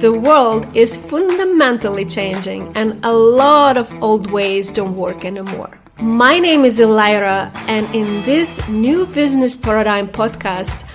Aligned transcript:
The 0.00 0.14
world 0.14 0.74
is 0.74 0.96
fundamentally 0.96 2.06
changing, 2.06 2.72
and 2.74 3.04
a 3.04 3.12
lot 3.12 3.76
of 3.76 3.92
old 4.02 4.30
ways 4.30 4.72
don't 4.72 4.96
work 4.96 5.26
anymore. 5.26 5.68
My 6.00 6.38
name 6.38 6.64
is 6.64 6.80
Elira, 6.80 7.52
and 7.68 7.84
in 7.94 8.22
this 8.22 8.66
new 8.66 9.04
business 9.04 9.56
paradigm 9.56 10.08
podcast, 10.08 10.86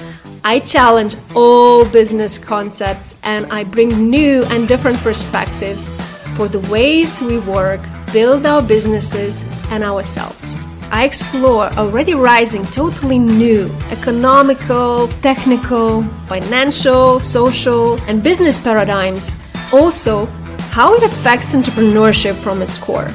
I 0.43 0.57
challenge 0.57 1.15
all 1.35 1.85
business 1.85 2.39
concepts 2.39 3.13
and 3.21 3.45
I 3.53 3.63
bring 3.65 4.09
new 4.09 4.43
and 4.45 4.67
different 4.67 4.97
perspectives 4.97 5.93
for 6.35 6.47
the 6.47 6.61
ways 6.71 7.21
we 7.21 7.37
work, 7.37 7.81
build 8.11 8.43
our 8.47 8.63
businesses, 8.63 9.45
and 9.69 9.83
ourselves. 9.83 10.57
I 10.95 11.03
explore 11.03 11.65
already 11.73 12.13
rising 12.13 12.65
totally 12.67 13.19
new 13.19 13.69
economical, 13.91 15.09
technical, 15.21 16.03
financial, 16.31 17.19
social, 17.19 17.99
and 18.07 18.23
business 18.23 18.57
paradigms. 18.57 19.35
Also, 19.73 20.25
how 20.71 20.93
it 20.93 21.03
affects 21.03 21.53
entrepreneurship 21.53 22.35
from 22.35 22.61
its 22.61 22.77
core. 22.77 23.13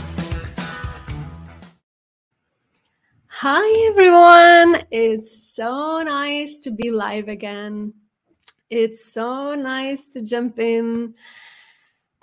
Hi 3.28 3.88
everyone! 3.88 4.84
It's 4.90 5.54
so 5.54 6.02
nice 6.02 6.58
to 6.58 6.70
be 6.70 6.90
live 6.90 7.28
again. 7.28 7.94
It's 8.68 9.10
so 9.10 9.54
nice 9.54 10.10
to 10.10 10.20
jump 10.20 10.58
in 10.58 11.14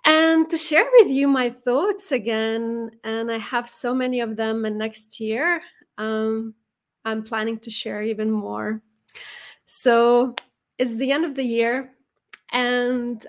and 0.08 0.50
to 0.50 0.58
share 0.58 0.88
with 1.00 1.10
you 1.10 1.28
my 1.28 1.50
thoughts 1.50 2.14
again. 2.14 2.92
And 3.04 3.30
I 3.30 3.38
have 3.38 3.70
so 3.70 3.94
many 3.94 4.22
of 4.22 4.38
them. 4.38 4.64
And 4.64 4.78
next 4.78 5.20
year, 5.20 5.62
um, 5.98 6.56
I'm 7.04 7.24
planning 7.24 7.60
to 7.60 7.70
share 7.70 8.02
even 8.02 8.32
more. 8.32 8.82
So 9.66 10.34
it's 10.80 10.96
the 10.96 11.12
end 11.12 11.26
of 11.26 11.36
the 11.36 11.44
year, 11.44 11.92
and 12.54 13.26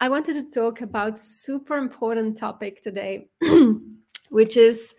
I 0.00 0.08
wanted 0.08 0.34
to 0.34 0.50
talk 0.50 0.80
about 0.80 1.18
super 1.18 1.76
important 1.76 2.36
topic 2.36 2.82
today, 2.82 3.28
which 4.30 4.56
is 4.56 4.94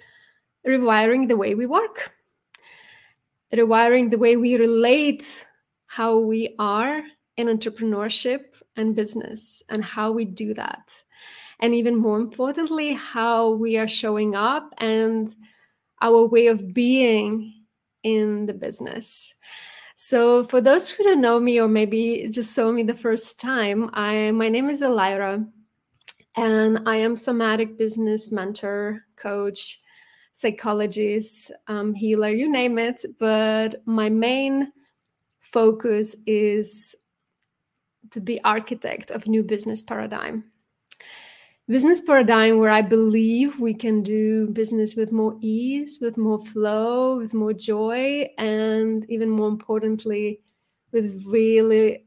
rewiring 0.67 1.29
the 1.29 1.37
way 1.37 1.55
we 1.55 1.67
work, 1.67 2.13
rewiring 3.53 4.11
the 4.11 4.17
way 4.17 4.35
we 4.35 4.57
relate 4.57 5.45
how 5.85 6.17
we 6.17 6.53
are 6.59 7.01
in 7.37 7.47
entrepreneurship 7.47 8.56
and 8.77 8.95
business 8.95 9.63
and 9.69 9.83
how 9.83 10.11
we 10.11 10.25
do 10.25 10.53
that. 10.53 10.91
And 11.59 11.73
even 11.73 11.95
more 11.95 12.17
importantly, 12.17 12.93
how 12.93 13.49
we 13.51 13.77
are 13.77 13.87
showing 13.87 14.35
up 14.35 14.73
and 14.77 15.35
our 16.01 16.25
way 16.25 16.47
of 16.47 16.73
being 16.73 17.53
in 18.03 18.45
the 18.45 18.53
business. 18.53 19.35
So, 19.95 20.43
for 20.43 20.61
those 20.61 20.91
who 20.91 21.03
don't 21.03 21.21
know 21.21 21.39
me 21.39 21.59
or 21.59 21.67
maybe 21.67 22.29
just 22.31 22.53
saw 22.53 22.71
me 22.71 22.83
the 22.83 22.93
first 22.93 23.39
time, 23.39 23.89
I 23.93 24.29
my 24.31 24.47
name 24.47 24.69
is 24.69 24.83
Elira, 24.83 25.43
and 26.35 26.79
I 26.85 26.97
am 26.97 27.15
somatic 27.15 27.79
business 27.79 28.31
mentor, 28.31 29.03
coach, 29.15 29.79
psychologist, 30.33 31.51
um, 31.67 31.95
healer, 31.95 32.29
you 32.29 32.47
name 32.51 32.77
it. 32.77 33.03
But 33.17 33.81
my 33.87 34.07
main 34.09 34.71
focus 35.39 36.15
is 36.27 36.95
to 38.11 38.19
be 38.19 38.43
architect 38.43 39.11
of 39.11 39.27
new 39.27 39.43
business 39.43 39.81
paradigm. 39.81 40.45
Business 41.69 41.99
paradigm 41.99 42.59
where 42.59 42.69
i 42.69 42.81
believe 42.81 43.59
we 43.59 43.73
can 43.73 44.01
do 44.01 44.47
business 44.47 44.95
with 44.95 45.11
more 45.11 45.37
ease 45.41 45.99
with 46.01 46.17
more 46.17 46.39
flow 46.45 47.17
with 47.17 47.33
more 47.33 47.51
joy 47.51 48.25
and 48.37 49.05
even 49.09 49.29
more 49.29 49.49
importantly 49.49 50.39
with 50.93 51.25
really 51.27 52.05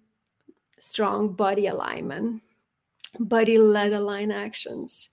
strong 0.78 1.34
body 1.34 1.67
alignment 1.67 2.43
body 3.19 3.59
led 3.59 3.93
align 3.93 4.31
actions. 4.31 5.11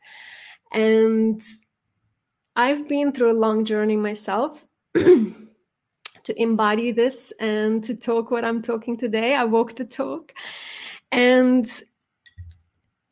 And 0.71 1.41
i've 2.55 2.87
been 2.87 3.11
through 3.11 3.31
a 3.31 3.41
long 3.45 3.65
journey 3.65 3.97
myself 3.97 4.65
to 6.27 6.41
embody 6.41 6.91
this 6.91 7.33
and 7.39 7.81
to 7.85 7.95
talk 7.95 8.31
what 8.31 8.43
i'm 8.43 8.61
talking 8.61 8.97
today. 8.97 9.33
I 9.33 9.45
walk 9.45 9.77
the 9.77 9.85
talk. 9.85 10.33
And 11.09 11.65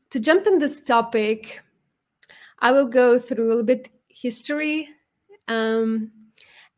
to 0.10 0.20
jump 0.20 0.46
in 0.46 0.60
this 0.60 0.82
topic, 0.82 1.62
I 2.60 2.74
will 2.74 2.88
go 2.88 3.18
through 3.18 3.48
a 3.48 3.50
little 3.50 3.64
bit 3.64 3.88
history 4.10 4.90
um, 5.48 6.12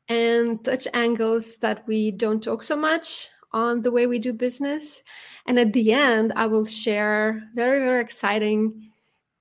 and 0.08 0.64
touch 0.64 0.88
angles 0.94 1.56
that 1.58 1.88
we 1.88 2.12
don't 2.12 2.44
talk 2.44 2.62
so 2.62 2.76
much 2.76 3.30
on 3.52 3.82
the 3.82 3.92
way 3.92 4.06
we 4.06 4.20
do 4.20 4.32
business. 4.32 5.02
And 5.48 5.58
at 5.58 5.74
the 5.74 5.92
end, 5.92 6.34
I 6.36 6.46
will 6.46 6.66
share 6.66 7.50
very, 7.56 7.80
very 7.80 8.00
exciting 8.00 8.92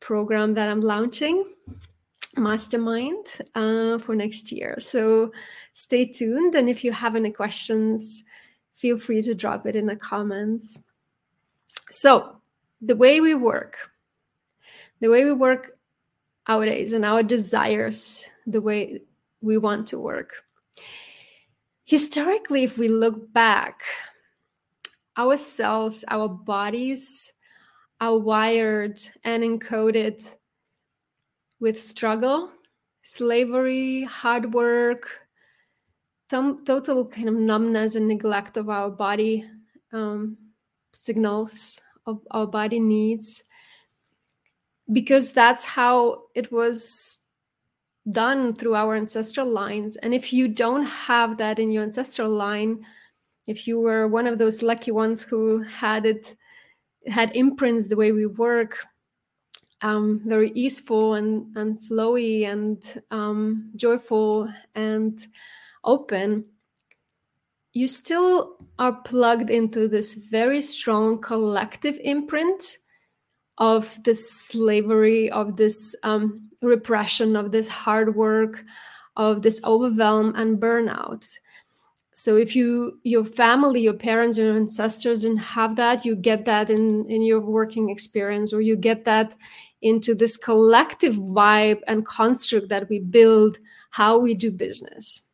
program 0.01 0.55
that 0.55 0.71
I'm 0.71 0.81
launching, 0.81 1.45
Mastermind, 2.37 3.27
uh, 3.55 3.99
for 3.99 4.15
next 4.15 4.53
year. 4.53 4.77
So 4.79 5.33
stay 5.73 6.05
tuned. 6.05 6.55
And 6.55 6.69
if 6.69 6.85
you 6.85 6.93
have 6.93 7.17
any 7.17 7.31
questions, 7.31 8.25
feel 8.75 8.99
free 8.99 9.23
to 9.23 9.35
drop 9.35 9.67
it 9.67 9.77
in 9.77 9.87
the 9.87 9.97
comments. 9.97 10.79
So, 11.91 12.37
the 12.83 12.97
way 12.97 13.21
we 13.21 13.35
work, 13.35 13.77
the 15.01 15.09
way 15.09 15.25
we 15.25 15.33
work 15.33 15.79
nowadays, 16.49 16.93
and 16.93 17.05
our 17.05 17.23
desires, 17.23 18.29
the 18.47 18.61
way 18.61 19.01
we 19.41 19.57
want 19.57 19.87
to 19.89 19.99
work. 19.99 20.35
Historically, 21.85 22.65
if 22.65 22.77
we 22.77 22.89
look 22.89 23.33
back, 23.33 23.83
our 25.17 25.37
cells, 25.37 26.05
our 26.09 26.29
bodies 26.29 27.33
are 28.01 28.19
wired 28.19 28.99
and 29.25 29.43
encoded 29.43 30.37
with 31.61 31.83
struggle, 31.83 32.51
slavery, 33.03 34.05
hard 34.05 34.53
work, 34.53 35.09
total 36.29 37.07
kind 37.07 37.29
of 37.29 37.35
numbness 37.35 37.95
and 37.95 38.09
neglect 38.09 38.57
of 38.57 38.69
our 38.69 38.91
body 38.91 39.45
um, 39.93 40.37
signals 40.93 41.81
of 42.07 42.21
our 42.31 42.47
body 42.47 42.81
needs. 42.81 43.45
Because 44.93 45.33
that's 45.33 45.65
how 45.65 46.23
it 46.35 46.53
was 46.53 47.17
done 48.11 48.55
through 48.55 48.77
our 48.77 48.95
ancestral 48.95 49.49
lines. 49.49 49.97
And 49.97 50.15
if 50.15 50.33
you 50.33 50.47
don't 50.47 50.85
have 50.85 51.39
that 51.39 51.59
in 51.59 51.73
your 51.73 51.83
ancestral 51.83 52.31
line 52.31 52.85
if 53.47 53.67
you 53.67 53.81
were 53.81 54.09
one 54.09 54.27
of 54.27 54.39
those 54.39 54.63
lucky 54.63 54.91
ones 54.91 55.23
who 55.23 55.63
had 55.63 56.05
it 56.05 56.35
had 57.07 57.35
imprints 57.37 57.87
the 57.87 57.97
way 57.97 58.13
we 58.13 58.27
work 58.27 58.85
um, 59.83 60.23
very 60.25 60.51
easeful 60.55 61.15
and, 61.15 61.57
and 61.57 61.79
flowy 61.81 62.47
and 62.47 63.03
um, 63.11 63.71
joyful 63.77 64.49
and 64.75 65.27
open 65.85 66.45
you 67.77 67.87
still 67.87 68.57
are 68.79 69.03
plugged 69.03 69.51
into 69.51 69.87
this 69.87 70.15
very 70.15 70.63
strong 70.63 71.21
collective 71.21 71.99
imprint 72.03 72.79
of 73.59 74.03
this 74.03 74.31
slavery, 74.33 75.31
of 75.31 75.59
this 75.59 75.95
um, 76.03 76.49
repression, 76.63 77.37
of 77.37 77.53
this 77.53 77.69
hard 77.69 78.17
work, 78.17 78.65
of 79.17 79.43
this 79.43 79.61
overwhelm 79.63 80.33
and 80.37 80.59
burnout. 80.59 81.31
So 82.19 82.37
if 82.37 82.57
you, 82.57 82.99
your 83.03 83.27
family, 83.27 83.83
your 83.83 83.93
parents, 83.93 84.39
your 84.39 84.57
ancestors 84.57 85.19
didn't 85.21 85.37
have 85.37 85.77
that, 85.77 86.07
you 86.07 86.17
get 86.17 86.47
that 86.47 86.71
in 86.71 87.05
in 87.11 87.21
your 87.21 87.41
working 87.41 87.91
experience, 87.91 88.55
or 88.55 88.63
you 88.63 88.75
get 88.75 89.05
that 89.05 89.35
into 89.83 90.15
this 90.15 90.39
collective 90.39 91.17
vibe 91.17 91.81
and 91.87 92.07
construct 92.07 92.71
that 92.71 92.89
we 92.89 93.01
build 93.01 93.59
how 93.91 94.17
we 94.19 94.33
do 94.33 94.51
business. 94.51 95.29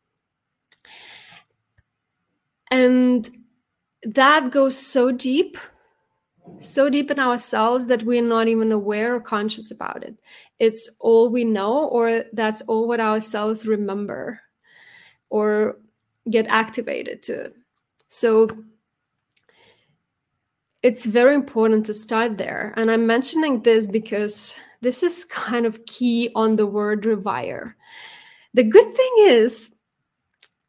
And 2.69 3.29
that 4.03 4.51
goes 4.51 4.77
so 4.77 5.09
deep, 5.09 5.57
so 6.59 6.89
deep 6.89 7.09
in 7.09 7.19
ourselves 7.19 7.87
that 7.87 8.03
we're 8.03 8.21
not 8.21 8.49
even 8.49 8.73
aware 8.73 9.15
or 9.15 9.21
conscious 9.21 9.71
about 9.71 10.03
it. 10.03 10.15
It's 10.59 10.89
all 10.99 11.29
we 11.29 11.45
know, 11.45 11.87
or 11.87 12.25
that's 12.33 12.61
all 12.63 12.89
what 12.89 12.99
ourselves 12.99 13.65
remember 13.65 14.41
or 15.29 15.77
get 16.29 16.47
activated 16.47 17.23
to. 17.23 17.51
So 18.07 18.49
it's 20.81 21.05
very 21.05 21.33
important 21.33 21.85
to 21.85 21.93
start 21.93 22.37
there. 22.37 22.73
And 22.75 22.91
I'm 22.91 23.07
mentioning 23.07 23.61
this 23.61 23.87
because 23.87 24.59
this 24.81 25.03
is 25.03 25.25
kind 25.29 25.65
of 25.65 25.85
key 25.85 26.31
on 26.35 26.55
the 26.55 26.67
word 26.67 27.03
rewire. 27.03 27.73
The 28.53 28.63
good 28.63 28.93
thing 28.93 29.13
is, 29.19 29.73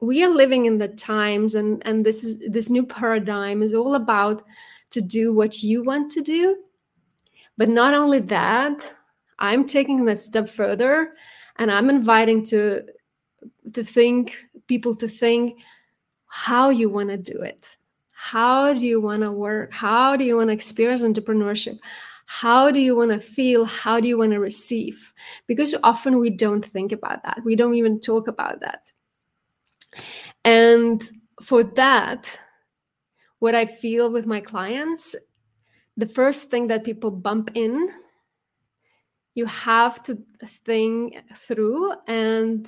we 0.05 0.23
are 0.23 0.29
living 0.29 0.67
in 0.67 0.79
the 0.79 0.89
times 0.89 1.55
and 1.55 1.83
and 1.87 2.05
this 2.05 2.25
is 2.25 2.39
this 2.49 2.69
new 2.69 2.85
paradigm 2.85 3.63
is 3.63 3.75
all 3.75 3.95
about 3.95 4.43
to 4.91 5.01
do 5.01 5.33
what 5.33 5.63
you 5.63 5.83
want 5.83 6.11
to 6.13 6.21
do 6.21 6.57
but 7.57 7.69
not 7.69 7.95
only 7.95 8.19
that 8.19 8.93
i'm 9.39 9.67
taking 9.67 10.05
that 10.05 10.19
step 10.19 10.49
further 10.49 11.15
and 11.57 11.71
i'm 11.71 11.89
inviting 11.89 12.45
to 12.45 12.83
to 13.73 13.83
think 13.83 14.37
people 14.67 14.95
to 14.95 15.09
think 15.09 15.61
how 16.27 16.71
you 16.71 16.89
want 16.89 17.11
to 17.11 17.17
do 17.17 17.41
it 17.41 17.77
How 18.15 18.73
do 18.73 18.81
you 18.81 19.01
want 19.01 19.23
to 19.23 19.33
work? 19.33 19.73
How 19.73 20.17
do 20.17 20.25
you 20.25 20.37
want 20.37 20.49
to 20.49 20.55
experience 20.55 21.03
entrepreneurship? 21.03 21.79
How 22.27 22.71
do 22.71 22.79
you 22.79 22.97
want 22.97 23.11
to 23.11 23.21
feel? 23.21 23.67
How 23.67 24.01
do 24.01 24.09
you 24.09 24.17
want 24.17 24.33
to 24.33 24.41
receive? 24.41 25.13
Because 25.47 25.75
often 25.83 26.19
we 26.19 26.31
don't 26.31 26.65
think 26.65 26.93
about 26.93 27.23
that. 27.25 27.41
We 27.45 27.55
don't 27.55 27.75
even 27.75 28.01
talk 28.01 28.29
about 28.29 28.61
that. 28.61 28.93
And 30.45 31.03
for 31.43 31.65
that, 31.65 32.39
what 33.41 33.55
I 33.55 33.67
feel 33.67 34.11
with 34.11 34.27
my 34.27 34.41
clients, 34.41 35.15
the 35.97 36.07
first 36.07 36.51
thing 36.51 36.69
that 36.69 36.85
people 36.85 37.11
bump 37.11 37.51
in, 37.55 37.91
you 39.35 39.45
have 39.47 40.03
to 40.05 40.19
think 40.65 41.17
through 41.35 41.93
and 42.07 42.67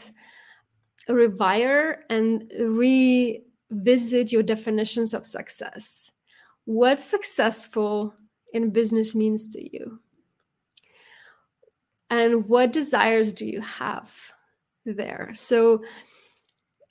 revire 1.08 1.98
and 2.10 2.52
revisit 2.58 4.32
your 4.32 4.42
definitions 4.42 5.14
of 5.14 5.26
success. 5.26 6.10
What 6.64 7.00
successful 7.00 8.14
in 8.52 8.70
business 8.70 9.14
means 9.14 9.46
to 9.48 9.62
you? 9.62 10.00
And 12.10 12.48
what 12.48 12.72
desires 12.72 13.32
do 13.32 13.46
you 13.46 13.60
have 13.60 14.12
there? 14.84 15.32
So, 15.34 15.82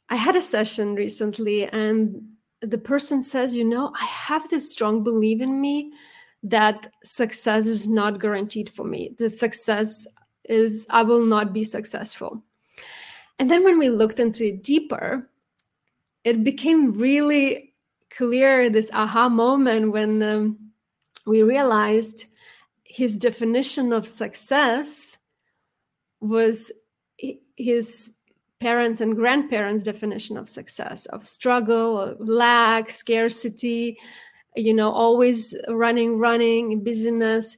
I 0.10 0.18
had 0.18 0.36
a 0.36 0.42
session 0.42 0.94
recently, 0.96 1.68
and 1.68 2.22
the 2.62 2.78
person 2.78 3.22
says, 3.22 3.56
You 3.56 3.64
know, 3.64 3.92
I 4.00 4.06
have 4.06 4.50
this 4.50 4.72
strong 4.72 5.04
belief 5.04 5.42
in 5.42 5.60
me 5.60 5.92
that 6.44 6.92
success 7.04 7.66
is 7.66 7.88
not 7.88 8.20
guaranteed 8.20 8.70
for 8.70 8.86
me. 8.86 9.16
The 9.18 9.32
success 9.32 10.06
is, 10.44 10.86
I 10.92 11.02
will 11.02 11.26
not 11.26 11.54
be 11.54 11.64
successful. 11.64 12.44
And 13.40 13.50
then 13.50 13.64
when 13.64 13.78
we 13.78 13.90
looked 13.90 14.20
into 14.20 14.48
it 14.48 14.64
deeper, 14.64 15.30
it 16.24 16.44
became 16.44 16.94
really 16.94 17.74
clear 18.10 18.70
this 18.70 18.90
aha 18.94 19.30
moment 19.30 19.92
when 19.92 20.24
um, 20.24 20.72
we 21.26 21.44
realized 21.44 22.26
his 22.84 23.18
definition 23.18 23.92
of 23.92 24.08
success 24.08 25.18
was 26.22 26.72
his 27.58 28.16
parents 28.60 29.02
and 29.02 29.16
grandparents 29.16 29.84
definition 29.84 30.38
of 30.38 30.50
success 30.50 31.06
of 31.08 31.26
struggle 31.26 32.00
of 32.00 32.20
lack 32.20 32.90
scarcity 32.90 33.98
you 34.56 34.74
know 34.74 34.92
always 34.92 35.54
running 35.68 36.18
running 36.18 36.82
busyness 36.84 37.58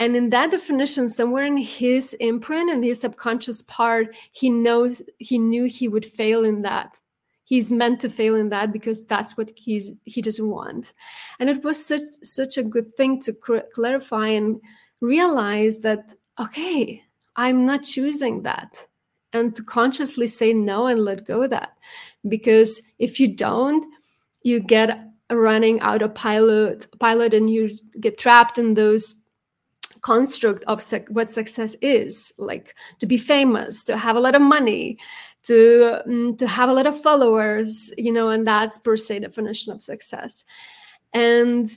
and 0.00 0.16
in 0.16 0.30
that 0.30 0.50
definition 0.50 1.10
somewhere 1.10 1.44
in 1.44 1.58
his 1.58 2.14
imprint 2.14 2.70
and 2.70 2.82
his 2.82 3.02
subconscious 3.02 3.60
part 3.62 4.16
he 4.32 4.48
knows 4.48 5.02
he 5.18 5.38
knew 5.38 5.66
he 5.66 5.86
would 5.86 6.06
fail 6.06 6.42
in 6.44 6.62
that. 6.62 6.96
He's 7.44 7.70
meant 7.70 8.00
to 8.00 8.08
fail 8.08 8.34
in 8.34 8.48
that 8.48 8.72
because 8.72 9.06
that's 9.06 9.36
what 9.36 9.52
he's 9.56 9.92
he 10.04 10.22
doesn't 10.22 10.48
want. 10.48 10.94
And 11.38 11.50
it 11.50 11.62
was 11.62 11.84
such 11.84 12.02
such 12.22 12.56
a 12.56 12.62
good 12.62 12.96
thing 12.96 13.20
to 13.20 13.32
clarify 13.74 14.28
and 14.28 14.60
realize 15.00 15.80
that 15.80 16.14
okay 16.38 17.02
i'm 17.36 17.64
not 17.66 17.82
choosing 17.82 18.42
that. 18.42 18.86
And 19.32 19.54
to 19.54 19.62
consciously 19.62 20.26
say 20.26 20.52
no 20.52 20.88
and 20.88 21.04
let 21.04 21.24
go 21.24 21.46
that. 21.46 21.76
Because 22.26 22.82
if 22.98 23.20
you 23.20 23.28
don't 23.28 23.84
you 24.42 24.60
get 24.60 25.06
running 25.30 25.78
out 25.80 26.02
of 26.02 26.14
pilot 26.14 26.86
pilot 26.98 27.34
and 27.34 27.50
you 27.50 27.76
get 28.00 28.16
trapped 28.16 28.56
in 28.56 28.74
those 28.74 29.26
construct 30.02 30.64
of 30.64 30.82
what 31.08 31.30
success 31.30 31.76
is. 31.80 32.32
Like 32.38 32.74
to 32.98 33.06
be 33.06 33.16
famous 33.16 33.84
to 33.84 33.96
have 33.96 34.16
a 34.16 34.20
lot 34.20 34.34
of 34.34 34.42
money 34.42 34.98
to 35.44 36.02
um, 36.06 36.36
to 36.36 36.46
have 36.46 36.68
a 36.68 36.74
lot 36.74 36.86
of 36.86 37.00
followers 37.00 37.90
you 37.96 38.12
know 38.12 38.28
and 38.28 38.46
that's 38.46 38.78
per 38.78 38.96
se 38.96 39.20
definition 39.20 39.72
of 39.72 39.82
success. 39.82 40.44
And 41.12 41.70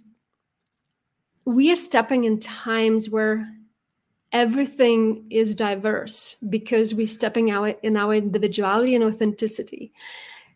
we 1.46 1.72
are 1.72 1.78
stepping 1.78 2.24
in 2.24 2.40
times 2.40 3.10
where 3.10 3.48
everything 4.32 5.26
is 5.30 5.56
diverse 5.56 6.36
because 6.50 6.94
we're 6.94 7.06
stepping 7.06 7.52
out 7.52 7.78
in 7.84 7.96
our 7.96 8.16
individuality 8.16 8.96
and 8.96 9.04
authenticity. 9.04 9.94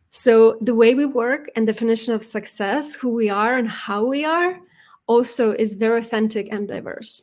So 0.10 0.58
the 0.62 0.74
way 0.74 0.96
we 0.96 1.06
work 1.06 1.50
and 1.56 1.68
definition 1.68 2.14
of 2.14 2.24
success 2.24 2.96
who 2.96 3.14
we 3.14 3.30
are 3.30 3.58
and 3.58 3.68
how 3.68 4.06
we 4.06 4.26
are 4.26 4.60
also 5.06 5.52
is 5.52 5.74
very 5.76 6.00
authentic 6.00 6.52
and 6.52 6.68
diverse 6.68 7.22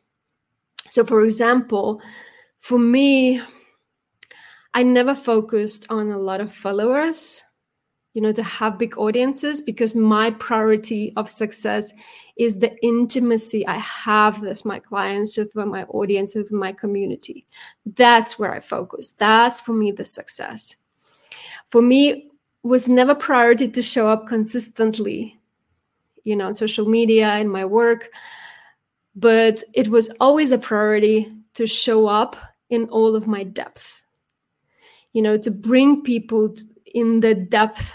so 0.94 1.04
for 1.04 1.22
example 1.24 2.00
for 2.60 2.78
me 2.78 3.42
I 4.74 4.82
never 4.82 5.14
focused 5.14 5.86
on 5.88 6.10
a 6.10 6.18
lot 6.18 6.40
of 6.40 6.52
followers, 6.52 7.44
you 8.12 8.20
know, 8.20 8.32
to 8.32 8.42
have 8.42 8.76
big 8.76 8.98
audiences 8.98 9.62
because 9.62 9.94
my 9.94 10.32
priority 10.32 11.12
of 11.16 11.30
success 11.30 11.94
is 12.36 12.58
the 12.58 12.76
intimacy 12.84 13.64
I 13.68 13.78
have 13.78 14.40
with 14.40 14.64
my 14.64 14.80
clients, 14.80 15.36
with 15.36 15.54
my 15.54 15.84
audience, 15.84 16.34
with 16.34 16.50
my 16.50 16.72
community. 16.72 17.46
That's 17.86 18.36
where 18.36 18.52
I 18.52 18.58
focus. 18.58 19.10
That's 19.10 19.60
for 19.60 19.72
me 19.72 19.92
the 19.92 20.04
success. 20.04 20.76
For 21.70 21.80
me, 21.80 22.30
was 22.64 22.88
never 22.88 23.14
priority 23.14 23.68
to 23.68 23.82
show 23.82 24.08
up 24.08 24.26
consistently, 24.26 25.38
you 26.24 26.34
know, 26.34 26.46
on 26.46 26.54
social 26.54 26.88
media 26.88 27.28
and 27.28 27.50
my 27.50 27.64
work, 27.64 28.08
but 29.14 29.62
it 29.74 29.88
was 29.88 30.10
always 30.20 30.52
a 30.52 30.58
priority 30.58 31.32
to 31.54 31.66
show 31.66 32.06
up 32.06 32.36
in 32.70 32.86
all 32.86 33.14
of 33.14 33.26
my 33.26 33.44
depth. 33.44 34.02
You 35.12 35.22
know 35.22 35.38
to 35.38 35.50
bring 35.50 36.02
people 36.02 36.54
in 36.86 37.20
the 37.20 37.34
depth 37.34 37.94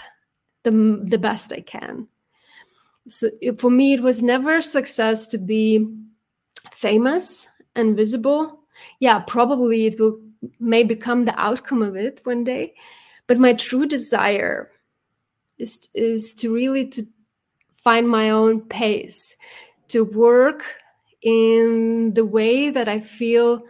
the, 0.62 1.00
the 1.04 1.18
best 1.18 1.52
i 1.52 1.60
can. 1.60 2.08
So 3.06 3.28
for 3.58 3.70
me 3.70 3.94
it 3.94 4.00
was 4.00 4.22
never 4.22 4.60
success 4.60 5.26
to 5.28 5.38
be 5.38 5.86
famous 6.72 7.48
and 7.74 7.96
visible. 7.96 8.60
Yeah 9.00 9.20
probably 9.20 9.86
it 9.86 9.98
will 9.98 10.18
may 10.58 10.82
become 10.82 11.24
the 11.26 11.38
outcome 11.38 11.82
of 11.82 11.96
it 11.96 12.20
one 12.24 12.44
day 12.44 12.74
but 13.26 13.38
my 13.38 13.52
true 13.52 13.86
desire 13.86 14.70
is 15.58 15.88
is 15.94 16.32
to 16.34 16.54
really 16.54 16.86
to 16.86 17.06
find 17.84 18.08
my 18.08 18.30
own 18.30 18.60
pace 18.62 19.36
to 19.88 20.04
work 20.04 20.64
in 21.22 22.12
the 22.14 22.24
way 22.24 22.70
that 22.70 22.88
i 22.88 22.98
feel 22.98 23.64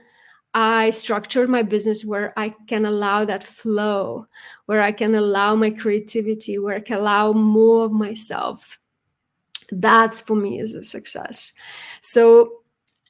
I 0.53 0.91
structure 0.91 1.47
my 1.47 1.63
business 1.63 2.05
where 2.05 2.33
I 2.37 2.55
can 2.67 2.85
allow 2.85 3.25
that 3.25 3.45
flow, 3.45 4.27
where 4.67 4.83
I 4.83 4.91
can 4.91 5.15
allow 5.15 5.55
my 5.55 5.71
creativity, 5.71 6.59
where 6.59 6.75
I 6.75 6.81
can 6.81 6.99
allow 6.99 7.33
more 7.33 7.85
of 7.85 7.93
myself. 7.93 8.79
That's 9.71 10.21
for 10.21 10.35
me 10.35 10.59
is 10.59 10.75
a 10.75 10.83
success. 10.83 11.53
So, 12.01 12.63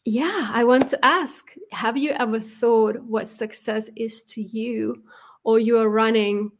yeah, 0.04 0.50
I 0.52 0.64
want 0.64 0.88
to 0.88 1.04
ask 1.04 1.54
Have 1.72 1.96
you 1.96 2.10
ever 2.10 2.40
thought 2.40 3.02
what 3.04 3.28
success 3.28 3.88
is 3.96 4.22
to 4.24 4.42
you, 4.42 5.02
or 5.42 5.58
you 5.58 5.78
are 5.78 5.88
running 5.88 6.52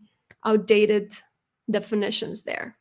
outdated 0.46 1.12
definitions 1.70 2.42
there? 2.42 2.78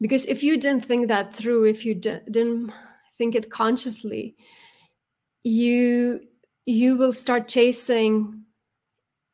Because 0.00 0.26
if 0.26 0.42
you 0.42 0.56
didn't 0.56 0.84
think 0.84 1.06
that 1.08 1.32
through, 1.32 1.66
if 1.66 1.84
you 1.84 1.94
didn't 1.94 2.72
think 3.18 3.34
it 3.34 3.50
consciously, 3.50 4.36
you 5.42 6.20
you 6.64 6.96
will 6.96 7.12
start 7.12 7.48
chasing 7.48 8.42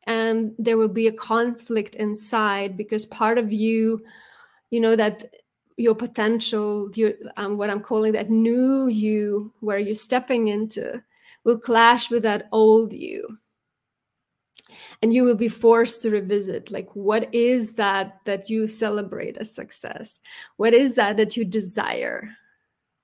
and 0.05 0.53
there 0.59 0.77
will 0.77 0.89
be 0.89 1.07
a 1.07 1.13
conflict 1.13 1.95
inside 1.95 2.77
because 2.77 3.05
part 3.07 3.37
of 3.37 3.51
you 3.51 4.03
you 4.69 4.79
know 4.79 4.95
that 4.95 5.33
your 5.77 5.95
potential 5.95 6.91
your 6.93 7.13
um, 7.37 7.57
what 7.57 7.71
i'm 7.71 7.79
calling 7.79 8.11
that 8.11 8.29
new 8.29 8.87
you 8.87 9.51
where 9.61 9.79
you're 9.79 9.95
stepping 9.95 10.49
into 10.49 11.01
will 11.43 11.57
clash 11.57 12.09
with 12.09 12.23
that 12.23 12.47
old 12.51 12.93
you. 12.93 13.37
And 15.01 15.13
you 15.13 15.23
will 15.23 15.35
be 15.35 15.49
forced 15.49 16.01
to 16.01 16.09
revisit 16.09 16.71
like 16.71 16.89
what 16.93 17.33
is 17.33 17.73
that 17.73 18.19
that 18.25 18.49
you 18.49 18.67
celebrate 18.67 19.37
as 19.37 19.53
success? 19.53 20.19
What 20.57 20.73
is 20.73 20.95
that 20.95 21.17
that 21.17 21.37
you 21.37 21.45
desire 21.45 22.29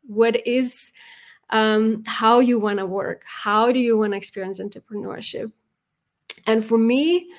what 0.10 0.46
is 0.48 0.92
um, 1.52 2.04
how 2.06 2.40
you 2.40 2.60
want 2.60 2.80
to 2.80 2.86
work 2.86 3.24
how 3.26 3.72
do 3.72 3.80
you 3.80 3.98
want 3.98 4.14
to 4.14 4.18
experience 4.18 4.60
entrepreneurship? 4.60 5.52
And 6.46 6.64
for 6.64 6.78
me 6.78 7.30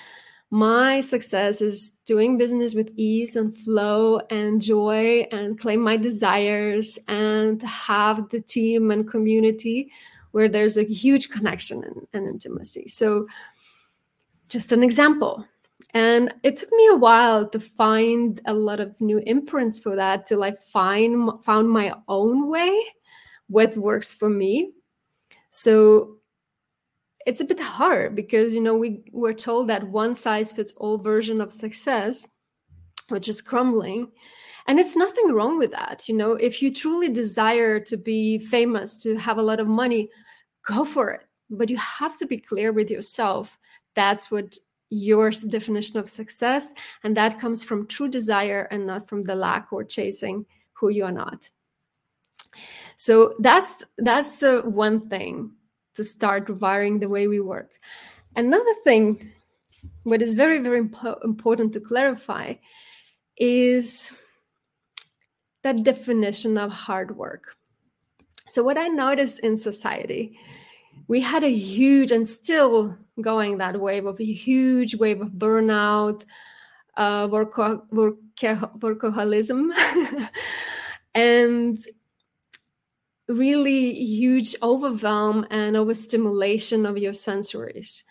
my 0.51 1.01
success 1.01 1.61
is 1.61 1.91
doing 2.07 2.37
business 2.37 2.75
with 2.75 2.91
ease 2.97 3.37
and 3.37 3.57
flow 3.57 4.19
and 4.31 4.61
joy 4.61 5.27
and 5.31 5.59
claim 5.59 5.81
my 5.81 5.97
desires 5.97 6.99
and 7.07 7.63
have 7.63 8.29
the 8.31 8.41
team 8.41 8.91
and 8.91 9.09
community 9.09 9.93
where 10.33 10.49
there's 10.49 10.77
a 10.77 10.83
huge 10.83 11.31
connection 11.31 11.85
and, 11.85 12.07
and 12.13 12.29
intimacy. 12.29 12.89
So 12.89 13.29
just 14.49 14.73
an 14.73 14.83
example 14.83 15.47
and 15.95 16.33
it 16.43 16.57
took 16.57 16.71
me 16.73 16.89
a 16.89 16.97
while 16.97 17.49
to 17.49 17.59
find 17.61 18.41
a 18.47 18.55
lot 18.55 18.81
of 18.81 18.95
new 19.01 19.19
imprints 19.27 19.79
for 19.79 19.97
that 19.97 20.27
till 20.27 20.43
i 20.43 20.53
find 20.73 21.31
found 21.45 21.69
my 21.69 21.93
own 22.09 22.49
way 22.49 22.73
what 23.51 23.77
works 23.77 24.15
for 24.15 24.31
me. 24.31 24.73
So 25.51 26.19
it's 27.27 27.41
a 27.41 27.45
bit 27.45 27.61
hard 27.61 28.17
because 28.17 28.55
you 28.55 28.61
know 28.63 28.77
we 28.77 29.03
were 29.13 29.35
told 29.35 29.69
that 29.69 29.89
one 29.89 30.15
size 30.15 30.53
fits 30.53 30.73
all 30.77 30.97
version 30.97 31.41
of 31.41 31.53
success 31.53 32.27
which 33.09 33.29
is 33.29 33.43
crumbling. 33.43 34.11
And 34.69 34.79
it's 34.79 34.95
nothing 34.95 35.33
wrong 35.33 35.59
with 35.59 35.73
that 35.73 36.09
you 36.09 36.15
know. 36.17 36.35
If 36.35 36.63
you 36.63 36.73
truly 36.73 37.09
desire 37.09 37.81
to 37.81 37.97
be 37.97 38.39
famous 38.39 38.97
to 38.99 39.17
have 39.17 39.39
a 39.39 39.43
lot 39.43 39.61
of 39.61 39.67
money 39.67 40.09
go 40.65 40.85
for 40.85 41.11
it. 41.11 41.25
But 41.51 41.69
you 41.69 41.77
have 41.77 42.17
to 42.19 42.27
be 42.27 42.39
clear 42.39 42.73
with 42.73 42.89
yourself. 42.89 43.59
That's 43.97 44.31
what 44.31 44.57
your 44.91 45.31
definition 45.31 45.99
of 45.99 46.11
success 46.11 46.75
and 47.05 47.17
that 47.17 47.39
comes 47.39 47.63
from 47.63 47.87
true 47.87 48.09
desire 48.09 48.69
and 48.71 48.87
not 48.87 49.09
from 49.09 49.23
the 49.25 49.35
lack 49.35 49.73
or 49.73 49.85
chasing 49.85 50.45
who 50.73 50.89
you 50.89 51.05
are 51.05 51.13
not. 51.13 51.49
So 52.97 53.35
that's 53.39 53.83
that's 53.99 54.37
the 54.37 54.63
one 54.63 55.09
thing 55.09 55.53
to 55.95 56.05
start 56.05 56.61
wiring 56.61 56.99
the 56.99 57.09
way 57.09 57.29
we 57.29 57.41
work. 57.41 57.71
Another 58.37 58.75
thing 58.85 59.33
what 60.03 60.23
is 60.23 60.35
very 60.35 60.59
very 60.59 60.83
impo- 60.83 61.25
important 61.25 61.73
to 61.75 61.81
clarify 61.81 62.55
is 63.37 64.13
that 65.63 65.85
definition 65.85 66.59
of 66.59 66.71
hard 66.73 67.17
work. 67.17 67.55
So 68.49 68.65
what 68.65 68.77
i 68.77 68.89
notice 68.89 69.39
in 69.39 69.57
society 69.57 70.37
we 71.07 71.21
had 71.21 71.45
a 71.45 71.51
huge 71.51 72.13
and 72.13 72.29
still 72.29 72.97
going 73.21 73.59
that 73.59 73.81
wave 73.81 74.07
of 74.07 74.21
a 74.21 74.25
huge 74.25 74.95
wave 74.95 75.21
of 75.21 75.29
burnout, 75.29 76.25
uh, 76.97 77.29
worko- 77.29 77.87
workaholism, 77.89 79.71
and 81.15 81.79
really 83.29 83.95
huge 83.95 84.57
overwhelm 84.63 85.47
and 85.51 85.77
overstimulation 85.77 86.85
of 86.85 86.99
your 86.99 87.13
sensories. 87.13 88.03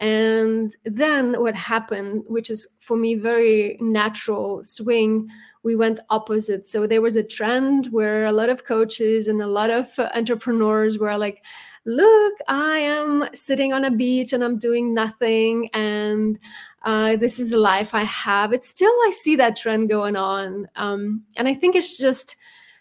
And 0.00 0.74
then 0.84 1.40
what 1.40 1.54
happened, 1.54 2.24
which 2.26 2.50
is 2.50 2.66
for 2.80 2.96
me 2.96 3.14
very 3.14 3.76
natural 3.80 4.64
swing, 4.64 5.28
we 5.62 5.76
went 5.76 6.00
opposite. 6.08 6.66
So 6.66 6.86
there 6.86 7.02
was 7.02 7.16
a 7.16 7.22
trend 7.22 7.88
where 7.88 8.24
a 8.24 8.32
lot 8.32 8.48
of 8.48 8.64
coaches 8.64 9.28
and 9.28 9.42
a 9.42 9.46
lot 9.46 9.68
of 9.70 9.88
entrepreneurs 10.14 10.98
were 10.98 11.18
like, 11.18 11.42
look, 11.84 12.34
I 12.48 12.78
am 12.78 13.28
sitting 13.32 13.72
on 13.72 13.84
a 13.84 13.90
beach 13.90 14.32
and 14.32 14.44
I'm 14.44 14.58
doing 14.58 14.92
nothing. 14.94 15.70
And 15.72 16.38
uh, 16.82 17.16
this 17.16 17.38
is 17.38 17.50
the 17.50 17.56
life 17.56 17.94
I 17.94 18.04
have. 18.04 18.52
It's 18.52 18.68
still, 18.68 18.90
I 18.90 19.12
see 19.22 19.36
that 19.36 19.56
trend 19.56 19.88
going 19.88 20.16
on. 20.16 20.68
Um, 20.76 21.24
and 21.36 21.48
I 21.48 21.54
think 21.54 21.76
it's 21.76 21.98
just 21.98 22.36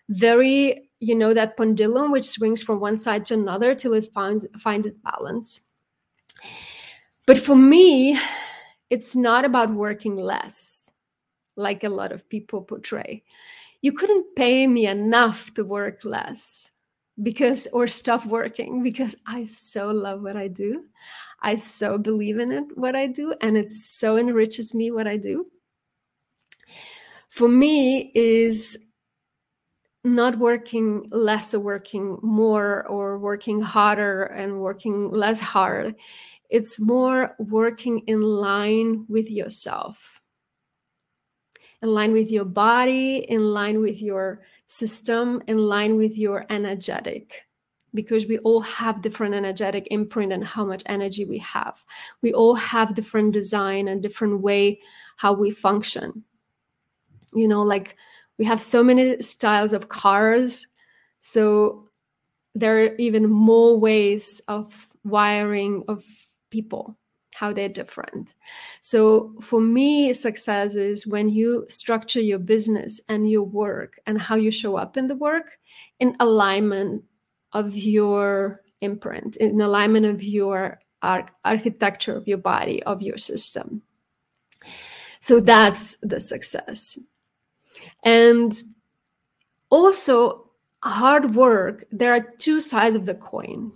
very, 0.10 0.90
you 1.00 1.16
know, 1.16 1.34
that 1.34 1.58
pendulum 1.58 2.12
which 2.12 2.26
swings 2.26 2.62
from 2.62 2.80
one 2.80 2.98
side 2.98 3.26
to 3.28 3.36
another 3.36 3.74
till 3.74 3.94
it 3.94 4.12
finds, 4.14 4.46
finds 4.58 4.86
its 4.86 4.98
balance. 4.98 5.62
But 7.26 7.38
for 7.38 7.56
me, 7.56 8.20
it's 8.90 9.16
not 9.16 9.46
about 9.46 9.74
working 9.74 10.16
less, 10.16 10.92
like 11.56 11.84
a 11.84 11.90
lot 11.90 12.12
of 12.12 12.28
people 12.28 12.64
portray. 12.64 13.24
You 13.82 13.94
couldn't 13.94 14.36
pay 14.36 14.68
me 14.68 14.88
enough 14.88 15.54
to 15.54 15.64
work 15.64 16.04
less 16.04 16.74
because 17.22 17.68
or 17.74 17.88
stop 17.88 18.26
working 18.26 18.84
because 18.84 19.16
I 19.26 19.46
so 19.46 19.92
love 19.92 20.22
what 20.22 20.36
I 20.36 20.48
do. 20.48 20.86
I 21.42 21.56
so 21.56 21.98
believe 21.98 22.40
in 22.40 22.52
it 22.52 22.66
what 22.78 22.96
I 22.96 23.08
do 23.08 23.34
and 23.42 23.58
it 23.58 23.72
so 23.74 24.18
enriches 24.18 24.74
me 24.74 24.92
what 24.92 25.08
I 25.08 25.18
do. 25.18 25.48
For 27.30 27.48
me 27.48 28.12
is 28.16 28.90
not 30.04 30.38
working 30.38 31.08
less 31.12 31.54
or 31.54 31.60
working 31.60 32.18
more 32.22 32.88
or 32.88 33.20
working 33.20 33.62
harder 33.62 34.24
and 34.24 34.60
working 34.60 35.12
less 35.12 35.40
hard. 35.40 35.96
It's 36.50 36.80
more 36.80 37.36
working 37.38 38.00
in 38.08 38.22
line 38.22 39.06
with 39.08 39.30
yourself, 39.30 40.22
in 41.82 41.90
line 41.90 42.12
with 42.12 42.32
your 42.32 42.46
body, 42.46 43.18
in 43.18 43.42
line 43.42 43.82
with 43.82 44.02
your 44.02 44.42
system 44.70 45.42
in 45.48 45.58
line 45.58 45.98
with 45.98 46.16
your 46.16 46.46
energetic 46.52 47.48
because 47.96 48.28
we 48.28 48.38
all 48.40 48.62
have 48.62 49.02
different 49.02 49.34
energetic 49.34 49.88
imprint 49.90 50.32
and 50.32 50.46
how 50.46 50.64
much 50.64 50.84
energy 50.86 51.26
we 51.26 51.40
have. 51.40 51.84
We 52.22 52.34
all 52.34 52.54
have 52.54 52.94
different 52.94 53.34
design 53.34 53.88
and 53.88 54.02
different 54.02 54.42
way 54.42 54.80
how 55.18 55.34
we 55.34 55.50
function. 55.50 56.24
You 57.34 57.48
know 57.48 57.64
like 57.64 57.96
we 58.38 58.46
have 58.46 58.62
so 58.62 58.84
many 58.84 59.20
styles 59.22 59.74
of 59.74 59.90
cars 59.90 60.68
so 61.20 61.90
there 62.56 62.84
are 62.84 62.96
even 62.96 63.30
more 63.30 63.78
ways 63.78 64.42
of 64.48 64.88
wiring 65.04 65.84
of 65.88 66.04
people 66.50 66.98
how 67.40 67.54
they're 67.54 67.70
different. 67.70 68.34
So 68.82 69.34
for 69.40 69.62
me, 69.62 70.12
success 70.12 70.76
is 70.76 71.08
when 71.08 71.30
you 71.30 71.66
structure 71.70 72.20
your 72.20 72.40
business 72.40 73.00
and 73.08 73.30
your 73.30 73.44
work 73.44 73.98
and 74.06 74.20
how 74.20 74.36
you 74.36 74.52
show 74.52 74.76
up 74.76 74.98
in 74.98 75.08
the 75.08 75.16
work 75.16 75.58
in 76.00 76.18
alignment 76.20 77.04
of 77.54 77.78
your 77.78 78.62
imprint, 78.82 79.38
in 79.38 79.62
alignment 79.62 80.06
of 80.06 80.22
your 80.22 80.82
ar- 81.02 81.30
architecture 81.46 82.16
of 82.18 82.28
your 82.28 82.40
body, 82.40 82.84
of 82.84 83.02
your 83.02 83.18
system. 83.18 83.84
So 85.22 85.40
that's 85.40 85.96
the 86.02 86.20
success. 86.20 87.00
And 88.04 88.52
also, 89.70 90.50
hard 90.84 91.36
work, 91.36 91.86
there 91.92 92.14
are 92.14 92.34
two 92.38 92.60
sides 92.60 92.96
of 92.96 93.06
the 93.06 93.16
coin 93.16 93.72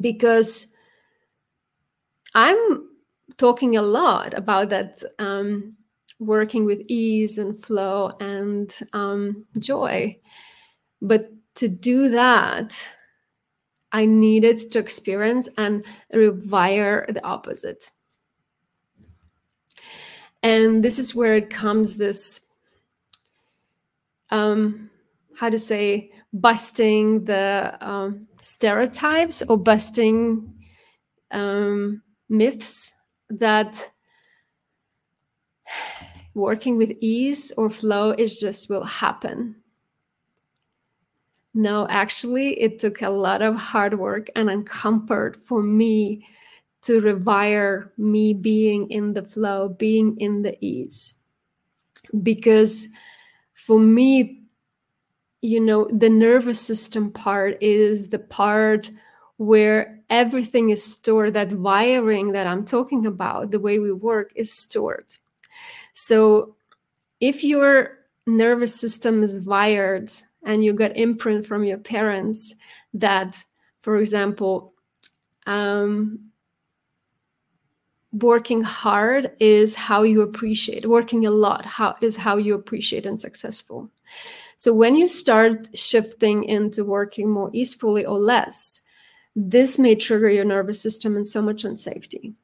because 0.00 0.74
I'm 2.34 2.88
talking 3.36 3.76
a 3.76 3.82
lot 3.82 4.34
about 4.34 4.68
that 4.70 5.02
um, 5.18 5.76
working 6.18 6.64
with 6.64 6.82
ease 6.88 7.38
and 7.38 7.62
flow 7.64 8.12
and 8.20 8.72
um, 8.92 9.46
joy. 9.58 10.16
But 11.00 11.32
to 11.56 11.68
do 11.68 12.10
that, 12.10 12.72
I 13.92 14.06
needed 14.06 14.70
to 14.72 14.78
experience 14.78 15.48
and 15.58 15.84
rewire 16.14 17.12
the 17.12 17.24
opposite. 17.24 17.90
And 20.42 20.84
this 20.84 20.98
is 20.98 21.14
where 21.14 21.34
it 21.34 21.50
comes 21.50 21.96
this, 21.96 22.40
um, 24.30 24.90
how 25.36 25.50
to 25.50 25.58
say, 25.58 26.12
busting 26.32 27.24
the 27.24 27.76
um, 27.80 28.28
stereotypes 28.40 29.42
or 29.42 29.58
busting 29.58 30.54
um, 31.32 32.02
myths 32.30 32.94
that 33.28 33.90
working 36.34 36.76
with 36.76 36.92
ease 37.00 37.52
or 37.56 37.68
flow 37.68 38.12
is 38.12 38.40
just 38.40 38.70
will 38.70 38.84
happen. 38.84 39.56
No, 41.52 41.86
actually, 41.88 42.60
it 42.60 42.78
took 42.78 43.02
a 43.02 43.10
lot 43.10 43.42
of 43.42 43.56
hard 43.56 43.98
work 43.98 44.28
and 44.36 44.48
uncomfort 44.48 45.36
for 45.36 45.62
me 45.62 46.26
to 46.82 47.00
rewire 47.00 47.90
me 47.98 48.32
being 48.32 48.88
in 48.90 49.12
the 49.12 49.22
flow, 49.22 49.68
being 49.68 50.16
in 50.18 50.42
the 50.42 50.56
ease. 50.64 51.20
Because 52.22 52.88
for 53.54 53.78
me, 53.78 54.42
you 55.42 55.60
know, 55.60 55.88
the 55.92 56.08
nervous 56.08 56.60
system 56.60 57.10
part 57.10 57.60
is 57.60 58.10
the 58.10 58.18
part 58.18 58.90
where 59.36 59.99
everything 60.10 60.70
is 60.70 60.82
stored 60.84 61.34
that 61.34 61.52
wiring 61.52 62.32
that 62.32 62.46
i'm 62.46 62.64
talking 62.64 63.06
about 63.06 63.50
the 63.50 63.60
way 63.60 63.78
we 63.78 63.92
work 63.92 64.32
is 64.34 64.52
stored. 64.52 65.06
So 65.92 66.56
if 67.20 67.44
your 67.44 67.98
nervous 68.26 68.78
system 68.78 69.22
is 69.22 69.40
wired 69.40 70.10
and 70.44 70.64
you 70.64 70.72
got 70.72 70.96
imprint 70.96 71.46
from 71.46 71.64
your 71.64 71.78
parents 71.78 72.54
that 72.94 73.42
for 73.80 73.96
example 73.96 74.74
um, 75.46 76.30
working 78.12 78.62
hard 78.62 79.32
is 79.38 79.74
how 79.74 80.02
you 80.02 80.22
appreciate 80.22 80.86
working 80.86 81.26
a 81.26 81.30
lot 81.30 81.64
how 81.64 81.96
is 82.00 82.16
how 82.16 82.36
you 82.36 82.54
appreciate 82.54 83.06
and 83.06 83.18
successful. 83.18 83.90
So 84.56 84.74
when 84.74 84.94
you 84.94 85.06
start 85.06 85.68
shifting 85.76 86.44
into 86.44 86.84
working 86.84 87.30
more 87.30 87.50
easefully 87.52 88.04
or 88.04 88.18
less 88.18 88.82
this 89.36 89.78
may 89.78 89.94
trigger 89.94 90.28
your 90.28 90.44
nervous 90.44 90.80
system 90.80 91.16
and 91.16 91.26
so 91.26 91.40
much 91.40 91.64
unsafety. 91.64 92.34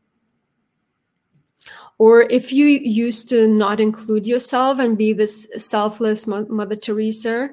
Or 1.98 2.22
if 2.22 2.52
you 2.52 2.66
used 2.66 3.28
to 3.30 3.48
not 3.48 3.80
include 3.80 4.26
yourself 4.26 4.78
and 4.78 4.98
be 4.98 5.12
this 5.12 5.48
selfless 5.56 6.26
Mother 6.26 6.76
Teresa, 6.76 7.50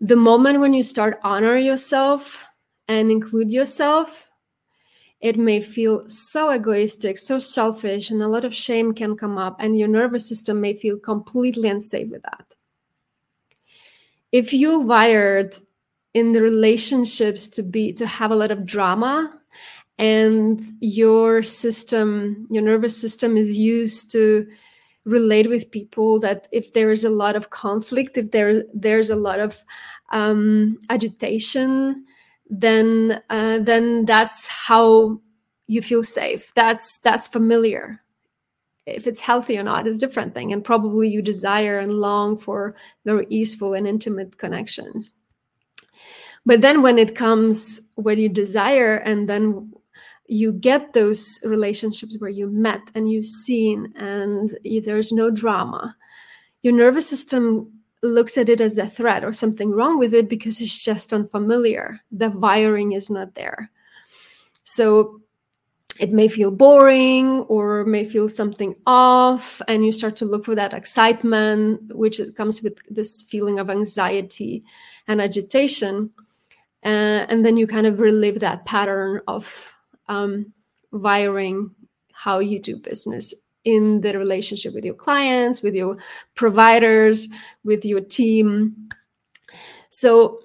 the 0.00 0.16
moment 0.16 0.60
when 0.60 0.74
you 0.74 0.82
start 0.82 1.18
honor 1.22 1.56
yourself 1.56 2.44
and 2.88 3.10
include 3.10 3.50
yourself, 3.50 4.30
it 5.20 5.36
may 5.36 5.60
feel 5.60 6.08
so 6.08 6.52
egoistic, 6.52 7.18
so 7.18 7.38
selfish, 7.38 8.10
and 8.10 8.22
a 8.22 8.28
lot 8.28 8.44
of 8.44 8.54
shame 8.54 8.94
can 8.94 9.16
come 9.16 9.36
up, 9.36 9.56
and 9.58 9.76
your 9.76 9.88
nervous 9.88 10.28
system 10.28 10.60
may 10.60 10.74
feel 10.74 10.98
completely 10.98 11.68
unsafe 11.68 12.08
with 12.08 12.22
that. 12.22 12.54
If 14.30 14.52
you're 14.52 14.78
wired 14.78 15.56
in 16.14 16.32
the 16.32 16.42
relationships 16.42 17.46
to 17.48 17.62
be 17.62 17.92
to 17.92 18.06
have 18.06 18.30
a 18.30 18.36
lot 18.36 18.50
of 18.50 18.64
drama 18.64 19.34
and 19.98 20.60
your 20.80 21.42
system 21.42 22.46
your 22.50 22.62
nervous 22.62 23.00
system 23.00 23.36
is 23.36 23.56
used 23.58 24.10
to 24.12 24.46
relate 25.04 25.48
with 25.48 25.70
people 25.70 26.18
that 26.20 26.48
if 26.52 26.72
there 26.72 26.90
is 26.90 27.04
a 27.04 27.10
lot 27.10 27.36
of 27.36 27.50
conflict 27.50 28.16
if 28.16 28.30
there 28.30 28.64
there's 28.74 29.10
a 29.10 29.16
lot 29.16 29.40
of 29.40 29.64
um, 30.10 30.78
agitation 30.90 32.04
then 32.50 33.20
uh, 33.30 33.58
then 33.58 34.04
that's 34.04 34.46
how 34.46 35.20
you 35.68 35.82
feel 35.82 36.02
safe. 36.02 36.52
That's 36.54 36.98
that's 37.00 37.28
familiar. 37.28 38.00
If 38.86 39.06
it's 39.06 39.20
healthy 39.20 39.58
or 39.58 39.62
not 39.62 39.86
is 39.86 39.98
different 39.98 40.34
thing 40.34 40.52
and 40.52 40.64
probably 40.64 41.08
you 41.08 41.20
desire 41.20 41.78
and 41.78 42.00
long 42.00 42.38
for 42.38 42.74
very 43.04 43.26
easeful 43.28 43.74
and 43.74 43.86
intimate 43.86 44.38
connections 44.38 45.10
but 46.48 46.62
then 46.62 46.82
when 46.82 46.98
it 46.98 47.14
comes 47.14 47.80
where 47.94 48.16
you 48.16 48.28
desire 48.28 48.96
and 48.96 49.28
then 49.28 49.72
you 50.26 50.52
get 50.52 50.92
those 50.92 51.40
relationships 51.44 52.16
where 52.18 52.30
you 52.30 52.48
met 52.50 52.80
and 52.94 53.10
you've 53.10 53.32
seen 53.46 53.92
and 53.96 54.56
there's 54.84 55.12
no 55.12 55.30
drama 55.30 55.94
your 56.62 56.74
nervous 56.74 57.08
system 57.08 57.70
looks 58.02 58.38
at 58.38 58.48
it 58.48 58.60
as 58.60 58.78
a 58.78 58.86
threat 58.86 59.24
or 59.24 59.32
something 59.32 59.70
wrong 59.70 59.98
with 59.98 60.14
it 60.14 60.28
because 60.28 60.60
it's 60.60 60.84
just 60.84 61.12
unfamiliar. 61.12 62.00
The 62.12 62.30
wiring 62.30 62.92
is 62.92 63.10
not 63.10 63.34
there. 63.34 63.70
So 64.64 65.20
it 65.98 66.12
may 66.12 66.28
feel 66.28 66.52
boring 66.52 67.40
or 67.48 67.84
may 67.84 68.04
feel 68.04 68.28
something 68.28 68.76
off 68.86 69.60
and 69.66 69.84
you 69.84 69.90
start 69.90 70.14
to 70.16 70.24
look 70.24 70.44
for 70.44 70.54
that 70.54 70.72
excitement 70.72 71.92
which 71.94 72.20
comes 72.36 72.62
with 72.62 72.78
this 72.88 73.22
feeling 73.22 73.58
of 73.58 73.68
anxiety 73.68 74.62
and 75.08 75.20
agitation 75.20 76.10
uh, 76.88 77.26
and 77.28 77.44
then 77.44 77.58
you 77.58 77.66
kind 77.66 77.86
of 77.86 78.00
relive 78.00 78.40
that 78.40 78.64
pattern 78.64 79.20
of 79.28 79.74
um, 80.08 80.50
wiring 80.90 81.70
how 82.12 82.38
you 82.38 82.58
do 82.58 82.78
business 82.78 83.34
in 83.64 84.00
the 84.00 84.16
relationship 84.16 84.72
with 84.72 84.86
your 84.86 84.94
clients 84.94 85.62
with 85.62 85.74
your 85.74 85.98
providers 86.34 87.28
with 87.62 87.84
your 87.84 88.00
team. 88.00 88.88
So 89.90 90.40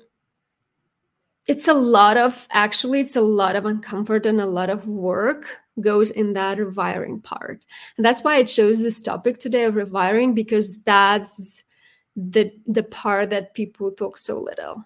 it's 1.47 1.69
a 1.69 1.73
lot 1.73 2.17
of 2.17 2.45
actually 2.51 2.99
it's 2.99 3.15
a 3.15 3.21
lot 3.21 3.55
of 3.55 3.63
uncomfort 3.63 4.25
and 4.25 4.41
a 4.41 4.45
lot 4.45 4.69
of 4.69 4.85
work 4.85 5.45
goes 5.79 6.11
in 6.11 6.33
that 6.33 6.57
rewiring 6.57 7.23
part. 7.23 7.63
And 7.95 8.05
that's 8.05 8.21
why 8.21 8.35
i 8.35 8.43
chose 8.43 8.81
this 8.81 8.99
topic 8.99 9.39
today 9.39 9.63
of 9.63 9.75
rewiring 9.75 10.35
because 10.35 10.81
that's 10.81 11.63
the 12.17 12.51
the 12.67 12.83
part 12.83 13.29
that 13.29 13.53
people 13.53 13.91
talk 13.91 14.17
so 14.17 14.41
little 14.41 14.83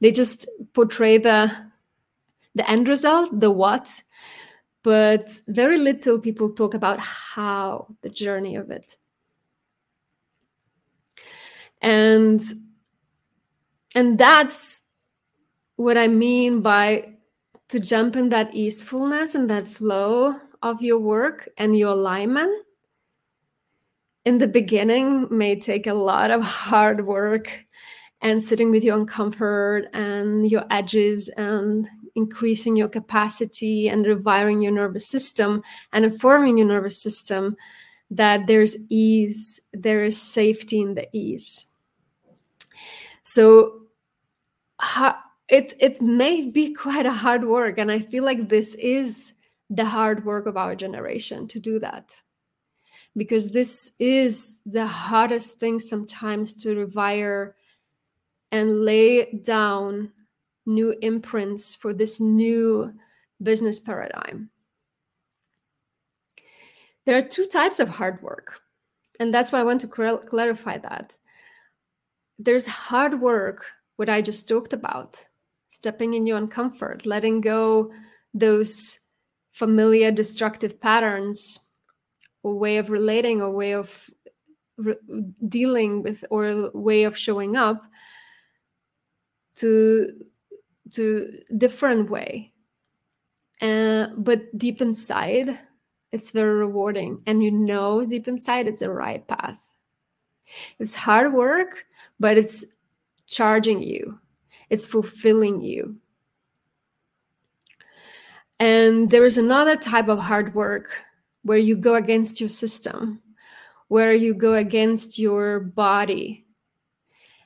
they 0.00 0.10
just 0.10 0.48
portray 0.72 1.18
the 1.18 1.50
the 2.54 2.70
end 2.70 2.88
result 2.88 3.38
the 3.38 3.50
what 3.50 4.02
but 4.86 5.40
very 5.48 5.78
little 5.78 6.16
people 6.20 6.48
talk 6.48 6.72
about 6.72 7.00
how 7.00 7.88
the 8.02 8.08
journey 8.08 8.54
of 8.54 8.70
it. 8.70 8.96
And 11.82 12.40
and 13.96 14.16
that's 14.16 14.82
what 15.74 15.98
I 15.98 16.06
mean 16.06 16.60
by 16.62 17.16
to 17.70 17.80
jump 17.80 18.14
in 18.14 18.28
that 18.28 18.54
easefulness 18.54 19.34
and 19.34 19.50
that 19.50 19.66
flow 19.66 20.36
of 20.62 20.80
your 20.80 21.00
work 21.00 21.48
and 21.58 21.76
your 21.76 21.90
alignment 21.90 22.64
in 24.24 24.38
the 24.38 24.46
beginning 24.46 25.26
may 25.36 25.58
take 25.58 25.88
a 25.88 25.94
lot 25.94 26.30
of 26.30 26.42
hard 26.42 27.04
work 27.04 27.66
and 28.26 28.42
sitting 28.42 28.72
with 28.72 28.82
your 28.82 28.98
uncomfort 28.98 29.86
and 29.94 30.50
your 30.50 30.64
edges 30.68 31.28
and 31.36 31.86
increasing 32.16 32.74
your 32.74 32.88
capacity 32.88 33.88
and 33.88 34.04
rewiring 34.04 34.60
your 34.64 34.72
nervous 34.72 35.06
system 35.06 35.62
and 35.92 36.04
informing 36.04 36.58
your 36.58 36.66
nervous 36.66 37.00
system 37.00 37.56
that 38.10 38.48
there's 38.48 38.76
ease, 38.88 39.60
there 39.72 40.02
is 40.02 40.20
safety 40.20 40.80
in 40.80 40.94
the 40.94 41.06
ease. 41.12 41.66
So, 43.22 43.82
it 45.48 45.74
it 45.78 46.02
may 46.02 46.50
be 46.50 46.74
quite 46.74 47.06
a 47.06 47.12
hard 47.12 47.44
work 47.44 47.78
and 47.78 47.90
i 47.90 47.98
feel 47.98 48.24
like 48.24 48.48
this 48.48 48.74
is 48.74 49.32
the 49.70 49.84
hard 49.84 50.24
work 50.24 50.46
of 50.46 50.56
our 50.56 50.74
generation 50.74 51.46
to 51.46 51.58
do 51.58 51.78
that 51.78 52.12
because 53.16 53.52
this 53.52 53.92
is 53.98 54.58
the 54.66 54.86
hardest 54.86 55.58
thing 55.58 55.78
sometimes 55.78 56.52
to 56.52 56.74
rewire 56.74 57.52
and 58.56 58.84
lay 58.84 59.32
down 59.32 60.12
new 60.64 60.94
imprints 61.02 61.74
for 61.74 61.92
this 61.92 62.20
new 62.20 62.92
business 63.42 63.78
paradigm. 63.78 64.50
There 67.04 67.16
are 67.16 67.22
two 67.22 67.46
types 67.46 67.78
of 67.78 67.88
hard 67.88 68.20
work 68.22 68.60
and 69.18 69.32
that's 69.32 69.52
why 69.52 69.60
i 69.60 69.64
want 69.64 69.80
to 69.82 69.88
clarify 69.88 70.78
that. 70.78 71.16
There's 72.38 72.66
hard 72.66 73.20
work 73.20 73.64
what 73.96 74.10
i 74.10 74.20
just 74.20 74.48
talked 74.48 74.72
about 74.72 75.24
stepping 75.68 76.14
in 76.14 76.26
your 76.26 76.40
uncomfort, 76.40 77.06
letting 77.06 77.40
go 77.40 77.92
those 78.34 78.98
familiar 79.52 80.10
destructive 80.10 80.80
patterns 80.80 81.58
or 82.42 82.54
way 82.54 82.76
of 82.78 82.90
relating 82.90 83.40
or 83.40 83.50
way 83.50 83.72
of 83.72 84.10
re- 84.76 84.96
dealing 85.48 86.02
with 86.02 86.24
or 86.30 86.46
a 86.46 86.70
way 86.74 87.04
of 87.04 87.16
showing 87.16 87.56
up 87.56 87.82
to 89.56 90.12
to 90.92 91.38
different 91.56 92.10
way. 92.10 92.52
Uh, 93.60 94.08
but 94.16 94.56
deep 94.56 94.80
inside 94.80 95.58
it's 96.12 96.30
very 96.30 96.54
rewarding. 96.54 97.22
And 97.26 97.42
you 97.42 97.50
know 97.50 98.06
deep 98.06 98.28
inside 98.28 98.66
it's 98.66 98.80
the 98.80 98.90
right 98.90 99.26
path. 99.26 99.58
It's 100.78 100.94
hard 100.94 101.32
work 101.32 101.84
but 102.18 102.38
it's 102.38 102.64
charging 103.26 103.82
you. 103.82 104.18
It's 104.70 104.86
fulfilling 104.86 105.60
you. 105.60 105.96
And 108.58 109.10
there 109.10 109.26
is 109.26 109.36
another 109.36 109.76
type 109.76 110.08
of 110.08 110.18
hard 110.18 110.54
work 110.54 110.88
where 111.42 111.58
you 111.58 111.76
go 111.76 111.94
against 111.94 112.40
your 112.40 112.48
system, 112.48 113.20
where 113.88 114.14
you 114.14 114.34
go 114.34 114.54
against 114.54 115.18
your 115.18 115.60
body, 115.60 116.46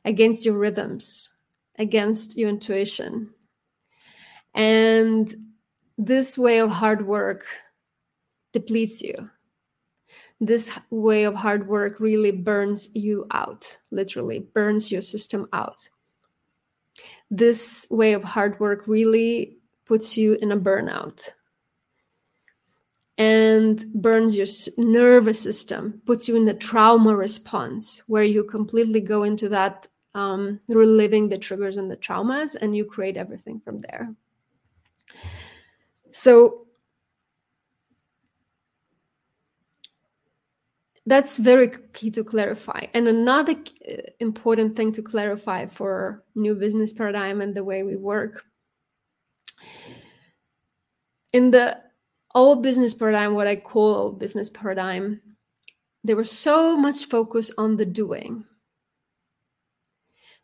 against 0.04 0.44
your 0.44 0.56
rhythms, 0.56 1.28
against 1.80 2.38
your 2.38 2.48
intuition. 2.48 3.30
And 4.54 5.34
this 5.98 6.38
way 6.38 6.60
of 6.60 6.70
hard 6.70 7.04
work 7.04 7.44
depletes 8.52 9.02
you. 9.02 9.30
This 10.40 10.78
way 10.90 11.24
of 11.24 11.34
hard 11.34 11.66
work 11.66 11.98
really 11.98 12.30
burns 12.30 12.88
you 12.94 13.26
out, 13.32 13.78
literally, 13.90 14.38
burns 14.38 14.92
your 14.92 15.02
system 15.02 15.48
out 15.52 15.88
this 17.30 17.86
way 17.90 18.12
of 18.12 18.24
hard 18.24 18.58
work 18.58 18.86
really 18.86 19.58
puts 19.86 20.16
you 20.18 20.34
in 20.34 20.52
a 20.52 20.56
burnout 20.56 21.28
and 23.16 23.84
burns 23.92 24.36
your 24.36 24.46
nervous 24.78 25.40
system, 25.40 26.00
puts 26.06 26.26
you 26.26 26.36
in 26.36 26.46
the 26.46 26.54
trauma 26.54 27.14
response, 27.14 28.02
where 28.06 28.22
you 28.22 28.42
completely 28.42 29.00
go 29.00 29.22
into 29.22 29.48
that 29.48 29.86
um, 30.14 30.60
reliving 30.68 31.28
the 31.28 31.38
triggers 31.38 31.76
and 31.76 31.90
the 31.90 31.96
traumas, 31.96 32.56
and 32.60 32.74
you 32.74 32.84
create 32.84 33.16
everything 33.16 33.60
from 33.60 33.80
there. 33.80 34.14
So, 36.10 36.66
that's 41.06 41.36
very 41.36 41.70
key 41.92 42.10
to 42.12 42.22
clarify. 42.22 42.86
And 42.94 43.08
another 43.08 43.52
uh, 43.52 43.94
important 44.20 44.76
thing 44.76 44.92
to 44.92 45.02
clarify 45.02 45.66
for 45.66 46.22
new 46.34 46.54
business 46.54 46.92
paradigm 46.92 47.40
and 47.40 47.54
the 47.54 47.64
way 47.64 47.82
we 47.82 47.96
work. 47.96 48.44
In 51.32 51.50
the 51.50 51.80
old 52.34 52.62
business 52.62 52.94
paradigm, 52.94 53.34
what 53.34 53.46
I 53.46 53.56
call 53.56 53.94
old 53.94 54.18
business 54.18 54.50
paradigm, 54.50 55.20
there 56.04 56.16
was 56.16 56.30
so 56.30 56.76
much 56.76 57.04
focus 57.04 57.50
on 57.58 57.76
the 57.76 57.86
doing. 57.86 58.44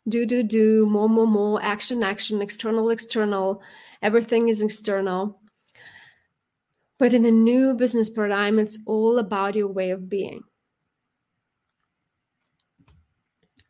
Do, 0.07 0.25
do, 0.25 0.41
do, 0.43 0.85
more, 0.85 1.09
more, 1.09 1.27
more, 1.27 1.61
action, 1.61 2.01
action, 2.01 2.41
external, 2.41 2.89
external, 2.89 3.61
everything 4.01 4.47
is 4.47 4.61
external. 4.61 5.41
But 6.97 7.13
in 7.13 7.25
a 7.25 7.31
new 7.31 7.73
business 7.73 8.09
paradigm, 8.09 8.57
it's 8.57 8.79
all 8.87 9.19
about 9.19 9.55
your 9.55 9.67
way 9.67 9.91
of 9.91 10.09
being. 10.09 10.43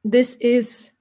This 0.04 0.36
is 0.36 0.92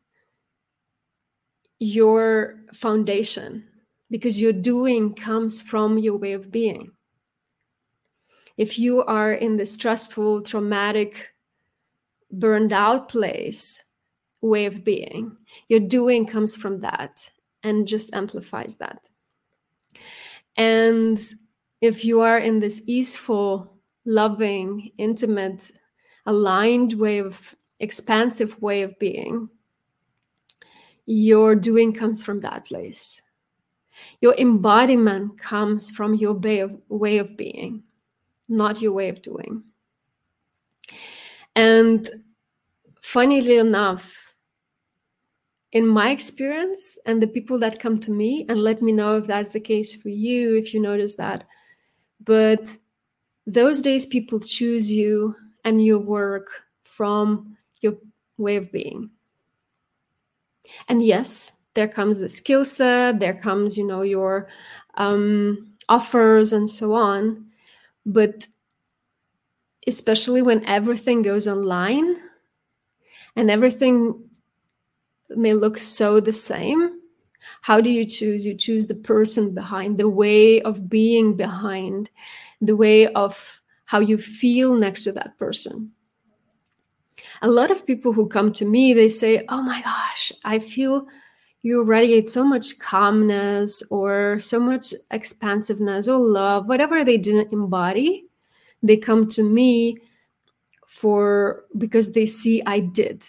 your 1.79 2.57
foundation 2.73 3.69
because 4.11 4.41
your 4.41 4.53
doing 4.53 5.15
comes 5.15 5.61
from 5.61 5.99
your 5.99 6.17
way 6.17 6.33
of 6.33 6.51
being. 6.51 6.93
If 8.57 8.79
you 8.79 9.05
are 9.05 9.33
in 9.33 9.57
the 9.57 9.67
stressful, 9.67 10.43
traumatic, 10.43 11.35
burned 12.33 12.73
out 12.73 13.09
place, 13.09 13.85
way 14.47 14.67
of 14.67 14.85
being, 14.85 15.37
your 15.69 15.81
doing 15.81 16.27
comes 16.27 16.57
from 16.57 16.81
that 16.81 17.31
and 17.63 17.87
just 17.87 18.15
amplifies 18.15 18.77
that. 18.77 19.09
And 20.57 21.19
if 21.81 22.05
you 22.05 22.21
are 22.21 22.39
in 22.39 22.61
this 22.61 22.83
easeful, 22.87 23.77
loving, 24.05 24.93
intimate, 24.99 25.71
aligned 26.25 26.95
way 26.95 27.19
of 27.19 27.55
expansive 27.79 28.61
way 28.63 28.83
of 28.83 28.99
being 28.99 29.49
your 31.07 31.55
doing 31.55 31.93
comes 31.93 32.25
from 32.25 32.41
that 32.41 32.65
place. 32.65 33.23
Your 34.21 34.35
embodiment 34.35 35.39
comes 35.39 35.91
from 35.91 36.15
your 36.15 36.35
way 36.35 36.61
of, 36.61 36.77
way 36.89 37.19
of 37.19 37.37
being 37.37 37.85
not 38.49 38.81
your 38.81 38.93
way 38.93 39.09
of 39.09 39.23
doing. 39.23 39.65
And 41.55 42.09
funnily 43.01 43.57
enough 43.57 44.26
in 45.77 45.87
my 45.87 46.09
experience 46.09 46.97
and 47.05 47.23
the 47.23 47.27
people 47.27 47.59
that 47.59 47.79
come 47.79 48.01
to 48.01 48.11
me 48.11 48.47
and 48.49 48.63
let 48.63 48.81
me 48.81 48.93
know 48.93 49.19
if 49.19 49.27
that's 49.27 49.51
the 49.51 49.61
case 49.61 49.95
for 49.95 50.09
you 50.09 50.57
if 50.57 50.73
you 50.73 50.81
notice 50.81 51.17
that. 51.17 51.45
But 52.25 52.79
those 53.47 53.83
days 53.83 54.07
people 54.07 54.41
choose 54.41 54.91
you 54.91 55.35
and 55.67 55.85
your 55.85 55.99
work 55.99 56.49
from 56.85 57.59
your 57.83 57.99
way 58.39 58.57
of 58.57 58.73
being. 58.73 59.11
And 60.89 61.05
yes 61.05 61.59
there 61.75 61.89
comes 61.89 62.21
the 62.21 62.31
skill 62.31 62.65
set 62.65 63.21
there 63.21 63.35
comes 63.35 63.77
you 63.77 63.87
know 63.87 64.01
your 64.01 64.49
um, 64.95 65.75
offers 65.91 66.55
and 66.55 66.71
so 66.71 66.95
on. 66.95 67.51
But 68.07 68.47
especially 69.87 70.41
when 70.41 70.65
everything 70.65 71.21
goes 71.21 71.47
online 71.47 72.17
and 73.37 73.51
everything 73.51 74.26
may 75.31 75.55
look 75.55 75.79
so 75.79 76.21
the 76.21 76.33
same. 76.33 77.01
How 77.63 77.81
do 77.81 77.91
you 77.91 78.05
choose? 78.05 78.45
You 78.45 78.55
choose 78.55 78.87
the 78.87 78.95
person 78.95 79.55
behind 79.55 79.99
the 79.99 80.09
way 80.09 80.61
of 80.63 80.89
being 80.89 81.37
behind 81.37 82.11
the 82.61 82.77
way 82.77 83.07
of 83.09 83.61
how 83.87 84.01
you 84.01 84.19
feel 84.19 84.77
next 84.77 85.05
to 85.05 85.13
that 85.13 85.39
person. 85.39 85.93
A 87.43 87.49
lot 87.49 87.71
of 87.71 87.87
people 87.87 88.13
who 88.13 88.29
come 88.29 88.53
to 88.55 88.65
me 88.65 88.93
they 88.93 89.09
say 89.09 89.45
oh 89.49 89.63
my 89.63 89.81
gosh 89.83 90.33
i 90.45 90.59
feel 90.59 91.07
you 91.63 91.83
radiate 91.83 92.29
so 92.29 92.45
much 92.45 92.79
calmness 92.79 93.83
or 93.91 94.39
so 94.39 94.59
much 94.59 94.95
expansiveness 95.11 96.09
or 96.09 96.19
love 96.19 96.67
whatever 96.67 97.05
they 97.05 97.19
didn't 97.19 97.53
embody 97.53 98.25
they 98.83 98.97
come 98.97 99.29
to 99.29 99.43
me 99.43 99.99
for 100.87 101.65
because 101.77 102.13
they 102.13 102.25
see 102.25 102.63
i 102.67 102.81
did 102.81 103.23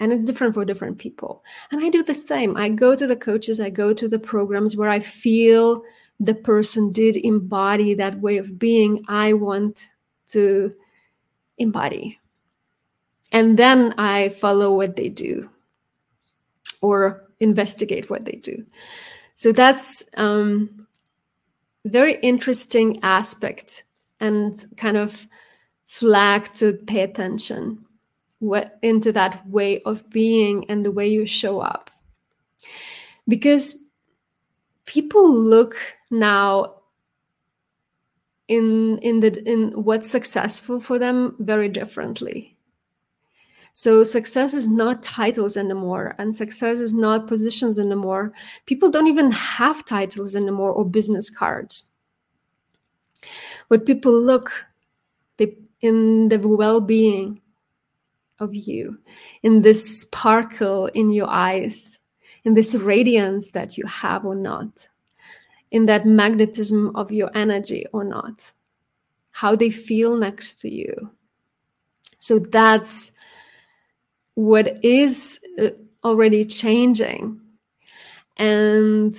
and 0.00 0.12
it's 0.12 0.24
different 0.24 0.54
for 0.54 0.64
different 0.64 0.98
people. 0.98 1.44
And 1.70 1.82
i 1.84 1.88
do 1.88 2.02
the 2.02 2.14
same. 2.14 2.56
I 2.56 2.68
go 2.68 2.94
to 2.96 3.06
the 3.06 3.16
coaches 3.16 3.60
i 3.60 3.70
go 3.70 3.92
to 3.92 4.08
the 4.08 4.18
programs 4.18 4.76
where 4.76 4.90
i 4.90 5.00
feel 5.00 5.82
the 6.20 6.34
person 6.34 6.92
did 6.92 7.16
embody 7.16 7.94
that 7.94 8.20
way 8.20 8.38
of 8.38 8.58
being 8.58 9.04
i 9.08 9.32
want 9.32 9.86
to 10.28 10.74
embody. 11.58 12.18
And 13.32 13.58
then 13.58 13.94
i 13.98 14.28
follow 14.30 14.74
what 14.74 14.96
they 14.96 15.08
do 15.08 15.50
or 16.80 17.24
investigate 17.40 18.10
what 18.10 18.24
they 18.24 18.38
do. 18.50 18.64
So 19.34 19.52
that's 19.52 20.04
um 20.16 20.86
very 21.84 22.16
interesting 22.20 22.98
aspect 23.02 23.84
and 24.20 24.66
kind 24.76 24.96
of 24.96 25.26
flag 25.86 26.52
to 26.52 26.74
pay 26.86 27.00
attention 27.00 27.84
what 28.40 28.78
into 28.82 29.12
that 29.12 29.46
way 29.48 29.80
of 29.82 30.08
being 30.10 30.68
and 30.70 30.84
the 30.84 30.92
way 30.92 31.08
you 31.08 31.26
show 31.26 31.60
up. 31.60 31.90
Because 33.26 33.76
people 34.84 35.30
look 35.30 35.76
now 36.10 36.74
in 38.48 38.98
in 38.98 39.20
the 39.20 39.42
in 39.48 39.72
what's 39.84 40.10
successful 40.10 40.80
for 40.80 40.98
them 40.98 41.36
very 41.38 41.68
differently. 41.68 42.56
So 43.74 44.02
success 44.02 44.54
is 44.54 44.66
not 44.66 45.04
titles 45.04 45.56
anymore 45.56 46.16
and 46.18 46.34
success 46.34 46.80
is 46.80 46.92
not 46.94 47.28
positions 47.28 47.78
anymore. 47.78 48.32
People 48.66 48.90
don't 48.90 49.06
even 49.06 49.30
have 49.30 49.84
titles 49.84 50.34
anymore 50.34 50.72
or 50.72 50.84
business 50.84 51.30
cards. 51.30 51.84
What 53.68 53.86
people 53.86 54.12
look 54.12 54.50
they 55.36 55.56
in 55.80 56.28
the 56.28 56.38
well-being 56.38 57.40
of 58.40 58.54
you, 58.54 58.98
in 59.42 59.62
this 59.62 60.00
sparkle 60.00 60.86
in 60.86 61.10
your 61.10 61.28
eyes, 61.28 61.98
in 62.44 62.54
this 62.54 62.74
radiance 62.74 63.50
that 63.50 63.76
you 63.76 63.84
have 63.86 64.24
or 64.24 64.34
not, 64.34 64.88
in 65.70 65.86
that 65.86 66.06
magnetism 66.06 66.94
of 66.96 67.12
your 67.12 67.30
energy 67.34 67.86
or 67.92 68.04
not, 68.04 68.52
how 69.30 69.54
they 69.54 69.70
feel 69.70 70.16
next 70.16 70.60
to 70.60 70.72
you. 70.72 71.10
So 72.18 72.38
that's 72.38 73.12
what 74.34 74.82
is 74.84 75.40
uh, 75.60 75.70
already 76.04 76.44
changing. 76.44 77.40
And 78.36 79.16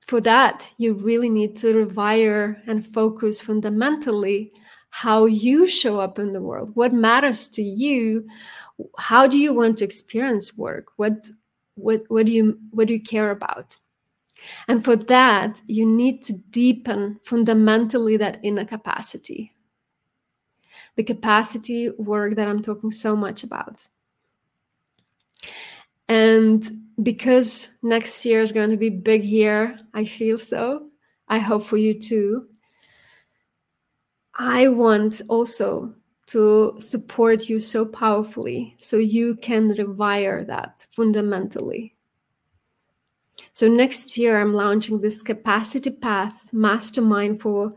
for 0.00 0.20
that, 0.20 0.72
you 0.76 0.94
really 0.94 1.30
need 1.30 1.56
to 1.56 1.86
rewire 1.86 2.60
and 2.66 2.84
focus 2.84 3.40
fundamentally 3.40 4.52
how 4.94 5.24
you 5.24 5.66
show 5.66 5.98
up 5.98 6.18
in 6.18 6.32
the 6.32 6.42
world. 6.42 6.70
What 6.74 6.92
matters 6.92 7.48
to 7.48 7.62
you 7.62 8.26
how 8.98 9.26
do 9.26 9.38
you 9.38 9.54
want 9.54 9.78
to 9.78 9.84
experience 9.84 10.56
work? 10.56 10.88
What 10.96 11.28
what 11.74 12.04
what 12.08 12.26
do 12.26 12.32
you 12.32 12.58
what 12.70 12.88
do 12.88 12.94
you 12.94 13.02
care 13.02 13.30
about? 13.30 13.76
And 14.68 14.84
for 14.84 14.96
that 14.96 15.62
you 15.66 15.86
need 15.86 16.22
to 16.24 16.34
deepen 16.50 17.20
fundamentally 17.24 18.18
that 18.18 18.40
inner 18.42 18.66
capacity. 18.66 19.52
The 20.96 21.04
capacity 21.04 21.90
work 21.90 22.36
that 22.36 22.48
i'm 22.48 22.60
talking 22.60 22.90
so 22.90 23.16
much 23.16 23.44
about. 23.44 23.88
And 26.08 26.70
because 27.02 27.78
next 27.82 28.26
year 28.26 28.42
is 28.42 28.52
going 28.52 28.70
to 28.70 28.76
be 28.76 28.90
big 28.90 29.24
year 29.24 29.78
i 29.94 30.04
feel 30.04 30.36
so. 30.36 30.88
I 31.28 31.38
hope 31.38 31.64
for 31.64 31.78
you 31.78 31.98
too 31.98 32.51
I 34.44 34.66
want 34.66 35.22
also 35.28 35.94
to 36.26 36.74
support 36.78 37.48
you 37.48 37.60
so 37.60 37.86
powerfully 37.86 38.74
so 38.80 38.96
you 38.96 39.36
can 39.36 39.72
rewire 39.72 40.44
that 40.48 40.84
fundamentally. 40.90 41.94
So, 43.52 43.68
next 43.68 44.18
year, 44.18 44.40
I'm 44.40 44.52
launching 44.52 45.00
this 45.00 45.22
capacity 45.22 45.90
path 45.90 46.52
mastermind 46.52 47.40
for 47.40 47.74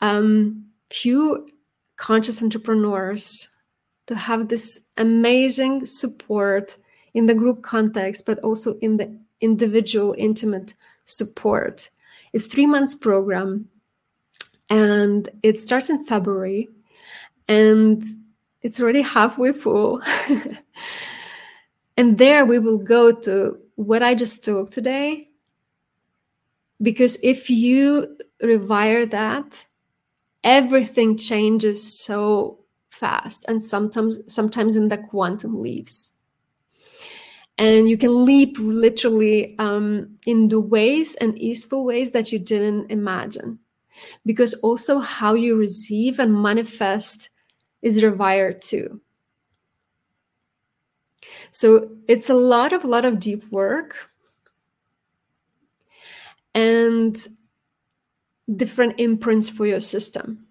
um, 0.00 0.66
few 0.90 1.48
conscious 1.96 2.40
entrepreneurs 2.40 3.48
to 4.06 4.14
have 4.14 4.46
this 4.46 4.82
amazing 4.96 5.86
support 5.86 6.76
in 7.14 7.26
the 7.26 7.34
group 7.34 7.62
context, 7.62 8.26
but 8.26 8.38
also 8.40 8.78
in 8.78 8.96
the 8.96 9.18
individual, 9.40 10.14
intimate 10.16 10.74
support. 11.04 11.88
It's 12.32 12.46
three 12.46 12.66
months 12.66 12.94
program 12.94 13.68
and 14.70 15.28
it 15.42 15.58
starts 15.58 15.90
in 15.90 16.04
February 16.04 16.68
and 17.46 18.04
it's 18.62 18.80
already 18.80 19.02
halfway 19.02 19.52
full. 19.52 20.02
and 21.96 22.18
there 22.18 22.44
we 22.44 22.58
will 22.58 22.78
go 22.78 23.12
to 23.12 23.58
what 23.76 24.02
I 24.02 24.14
just 24.14 24.44
talked 24.44 24.72
today. 24.72 25.28
Because 26.80 27.18
if 27.22 27.50
you 27.50 28.16
revire 28.42 29.10
that, 29.10 29.64
everything 30.44 31.16
changes 31.16 31.98
so 31.98 32.60
fast 32.90 33.44
and 33.48 33.62
sometimes 33.62 34.18
sometimes 34.32 34.74
in 34.74 34.88
the 34.88 34.98
quantum 34.98 35.60
leaps 35.60 36.14
and 37.58 37.88
you 37.88 37.96
can 37.98 38.24
leap 38.24 38.56
literally 38.58 39.56
um, 39.58 40.16
in 40.26 40.48
the 40.48 40.60
ways 40.60 41.14
and 41.16 41.38
easeful 41.38 41.84
ways 41.84 42.12
that 42.12 42.32
you 42.32 42.38
didn't 42.38 42.90
imagine 42.90 43.58
because 44.24 44.54
also 44.54 44.98
how 44.98 45.34
you 45.34 45.56
receive 45.56 46.18
and 46.18 46.42
manifest 46.42 47.30
is 47.82 48.02
rewired 48.02 48.60
too. 48.60 49.00
So 51.50 51.90
it's 52.06 52.28
a 52.28 52.34
lot 52.34 52.72
of 52.72 52.84
lot 52.84 53.04
of 53.04 53.20
deep 53.20 53.50
work 53.50 53.96
and 56.54 57.16
different 58.54 58.98
imprints 58.98 59.48
for 59.48 59.66
your 59.66 59.80
system. 59.80 60.46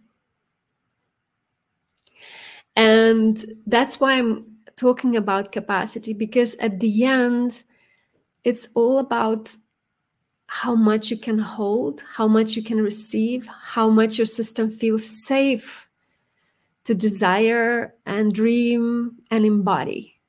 And 2.76 3.44
that's 3.66 4.00
why 4.00 4.14
I'm 4.14 4.46
talking 4.76 5.16
about 5.16 5.52
capacity 5.52 6.14
because 6.14 6.56
at 6.56 6.80
the 6.80 7.04
end, 7.04 7.64
it's 8.44 8.70
all 8.76 9.00
about 9.00 9.56
how 10.48 10.74
much 10.74 11.12
you 11.12 11.18
can 11.18 11.38
hold, 11.38 12.02
how 12.16 12.28
much 12.28 12.56
you 12.56 12.64
can 12.64 12.82
receive, 12.82 13.48
how 13.48 13.90
much 13.90 14.18
your 14.18 14.26
system 14.26 14.72
feels 14.72 15.06
safe 15.06 15.88
to 16.86 16.96
desire 16.96 17.94
and 18.06 18.34
dream 18.34 19.18
and 19.30 19.46
embody. 19.46 20.20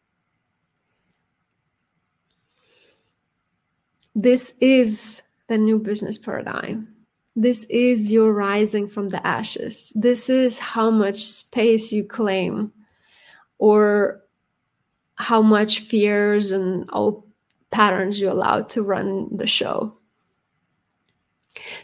This 4.14 4.54
is 4.60 5.22
the 5.46 5.56
new 5.56 5.78
business 5.78 6.18
paradigm. 6.18 6.88
This 7.36 7.62
is 7.70 8.10
your 8.10 8.32
rising 8.32 8.88
from 8.88 9.10
the 9.10 9.24
ashes. 9.24 9.92
This 9.94 10.28
is 10.28 10.58
how 10.58 10.90
much 10.90 11.18
space 11.18 11.92
you 11.92 12.02
claim, 12.02 12.72
or 13.58 14.24
how 15.14 15.40
much 15.42 15.80
fears 15.80 16.50
and 16.50 16.88
old 16.92 17.22
patterns 17.70 18.20
you 18.20 18.30
allow 18.30 18.62
to 18.62 18.82
run 18.82 19.28
the 19.36 19.46
show. 19.46 19.97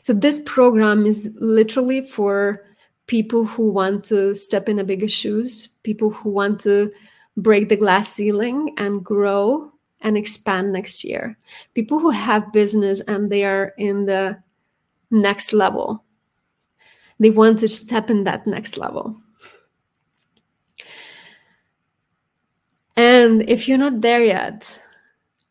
So, 0.01 0.13
this 0.13 0.41
program 0.45 1.07
is 1.07 1.35
literally 1.41 2.03
for 2.03 2.65
people 3.07 3.45
who 3.45 3.71
want 3.71 4.05
to 4.05 4.35
step 4.35 4.69
in 4.69 4.79
a 4.79 4.85
bigger 4.85 5.09
shoes, 5.09 5.69
people 5.83 6.11
who 6.11 6.31
want 6.31 6.61
to 6.61 6.93
break 7.37 7.69
the 7.69 7.77
glass 7.77 8.09
ceiling 8.09 8.75
and 8.79 9.05
grow 9.05 9.73
and 10.01 10.17
expand 10.17 10.73
next 10.73 11.05
year, 11.05 11.37
people 11.75 11.99
who 11.99 12.11
have 12.11 12.53
business 12.53 13.01
and 13.03 13.31
they 13.31 13.45
are 13.45 13.73
in 13.79 14.07
the 14.07 14.39
next 15.11 15.53
level. 15.53 16.05
They 17.19 17.31
want 17.31 17.59
to 17.61 17.69
step 17.69 18.11
in 18.11 18.25
that 18.25 18.47
next 18.47 18.77
level. 18.77 19.21
And 22.97 23.49
if 23.49 23.69
you're 23.69 23.79
not 23.79 24.01
there 24.01 24.25
yet, 24.25 24.79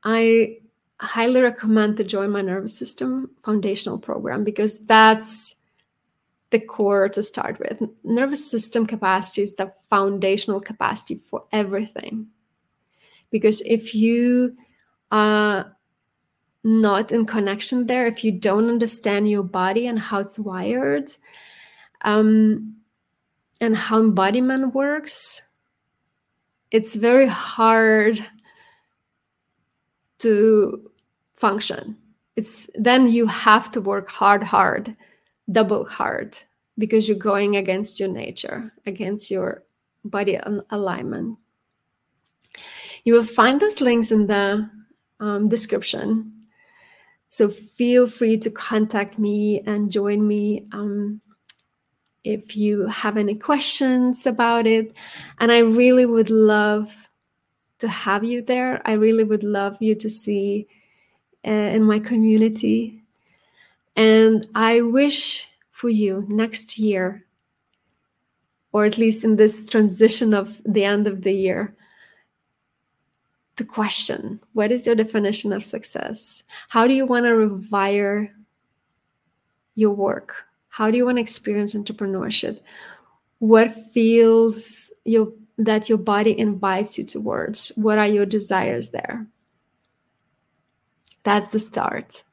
I 0.03 0.57
highly 1.03 1.41
recommend 1.41 1.97
to 1.97 2.03
join 2.03 2.31
my 2.31 2.41
nervous 2.41 2.77
system 2.77 3.29
foundational 3.43 3.99
program 3.99 4.43
because 4.43 4.85
that's 4.85 5.55
the 6.51 6.59
core 6.59 7.09
to 7.09 7.21
start 7.21 7.59
with. 7.59 7.81
Nervous 8.03 8.49
system 8.49 8.85
capacity 8.85 9.41
is 9.41 9.55
the 9.55 9.73
foundational 9.89 10.61
capacity 10.61 11.15
for 11.15 11.43
everything. 11.51 12.27
Because 13.31 13.61
if 13.61 13.93
you 13.93 14.55
are 15.11 15.75
not 16.63 17.11
in 17.11 17.25
connection 17.25 17.87
there, 17.87 18.07
if 18.07 18.23
you 18.23 18.31
don't 18.31 18.69
understand 18.69 19.29
your 19.29 19.43
body 19.43 19.87
and 19.87 19.99
how 19.99 20.19
it's 20.19 20.39
wired, 20.39 21.09
um, 22.03 22.75
and 23.59 23.75
how 23.75 23.99
embodiment 23.99 24.73
works, 24.73 25.49
it's 26.71 26.95
very 26.95 27.27
hard 27.27 28.19
to 30.19 30.91
function. 31.45 31.97
It's 32.37 32.69
then 32.87 33.11
you 33.11 33.27
have 33.27 33.65
to 33.71 33.81
work 33.81 34.09
hard, 34.09 34.43
hard 34.43 34.95
double 35.51 35.85
hard 35.85 36.37
because 36.77 37.07
you're 37.07 37.29
going 37.31 37.57
against 37.57 37.99
your 37.99 38.09
nature, 38.09 38.71
against 38.85 39.29
your 39.29 39.63
body 40.05 40.39
alignment. 40.69 41.37
You 43.03 43.13
will 43.13 43.25
find 43.25 43.59
those 43.59 43.81
links 43.81 44.11
in 44.11 44.27
the 44.27 44.69
um, 45.19 45.49
description. 45.49 46.31
So 47.27 47.49
feel 47.49 48.07
free 48.07 48.37
to 48.37 48.49
contact 48.49 49.19
me 49.19 49.61
and 49.65 49.91
join 49.91 50.25
me 50.25 50.65
um, 50.71 51.21
if 52.23 52.55
you 52.55 52.87
have 52.87 53.17
any 53.17 53.35
questions 53.35 54.25
about 54.25 54.65
it. 54.65 54.95
And 55.39 55.51
I 55.51 55.59
really 55.59 56.05
would 56.05 56.29
love 56.29 57.09
to 57.79 57.87
have 57.87 58.23
you 58.23 58.41
there. 58.41 58.81
I 58.85 58.93
really 58.93 59.25
would 59.25 59.43
love 59.43 59.77
you 59.81 59.95
to 59.95 60.09
see 60.09 60.67
uh, 61.45 61.51
in 61.51 61.83
my 61.83 61.99
community 61.99 63.03
and 63.95 64.47
I 64.55 64.81
wish 64.81 65.47
for 65.69 65.89
you 65.89 66.25
next 66.27 66.79
year, 66.79 67.25
or 68.71 68.85
at 68.85 68.97
least 68.97 69.23
in 69.23 69.35
this 69.35 69.65
transition 69.65 70.33
of 70.33 70.61
the 70.65 70.83
end 70.83 71.05
of 71.05 71.21
the 71.21 71.31
year, 71.31 71.75
to 73.55 73.63
question 73.63 74.39
what 74.53 74.71
is 74.71 74.87
your 74.87 74.95
definition 74.95 75.53
of 75.53 75.63
success? 75.63 76.43
How 76.69 76.87
do 76.87 76.93
you 76.93 77.05
want 77.05 77.25
to 77.25 77.31
rewire 77.31 78.31
your 79.75 79.91
work? 79.91 80.33
How 80.69 80.89
do 80.89 80.97
you 80.97 81.05
want 81.05 81.17
to 81.17 81.21
experience 81.21 81.75
entrepreneurship? 81.75 82.59
What 83.37 83.71
feels 83.93 84.89
your 85.05 85.31
that 85.59 85.87
your 85.87 85.99
body 85.99 86.37
invites 86.37 86.97
you 86.97 87.05
towards? 87.05 87.71
What 87.75 87.99
are 87.99 88.07
your 88.07 88.25
desires 88.25 88.89
there? 88.89 89.27
That's 91.23 91.49
the 91.49 91.59
start. 91.59 92.23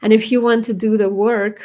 And 0.00 0.12
if 0.12 0.32
you 0.32 0.40
want 0.40 0.64
to 0.64 0.74
do 0.74 0.96
the 0.96 1.08
work 1.08 1.62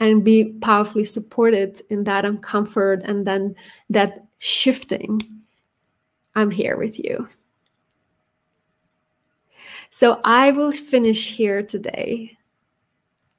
and 0.00 0.24
be 0.24 0.52
powerfully 0.60 1.04
supported 1.04 1.80
in 1.90 2.04
that 2.04 2.24
uncomfort 2.24 3.02
and 3.04 3.26
then 3.26 3.54
that 3.90 4.26
shifting, 4.38 5.20
I'm 6.34 6.50
here 6.50 6.76
with 6.76 6.98
you. 6.98 7.28
So 9.90 10.20
I 10.24 10.50
will 10.50 10.72
finish 10.72 11.34
here 11.34 11.62
today. 11.62 12.36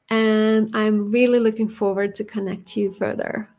And 0.09 0.73
I'm 0.73 1.11
really 1.11 1.39
looking 1.39 1.69
forward 1.69 2.15
to 2.15 2.23
connect 2.23 2.77
you 2.77 2.93
further. 2.93 3.49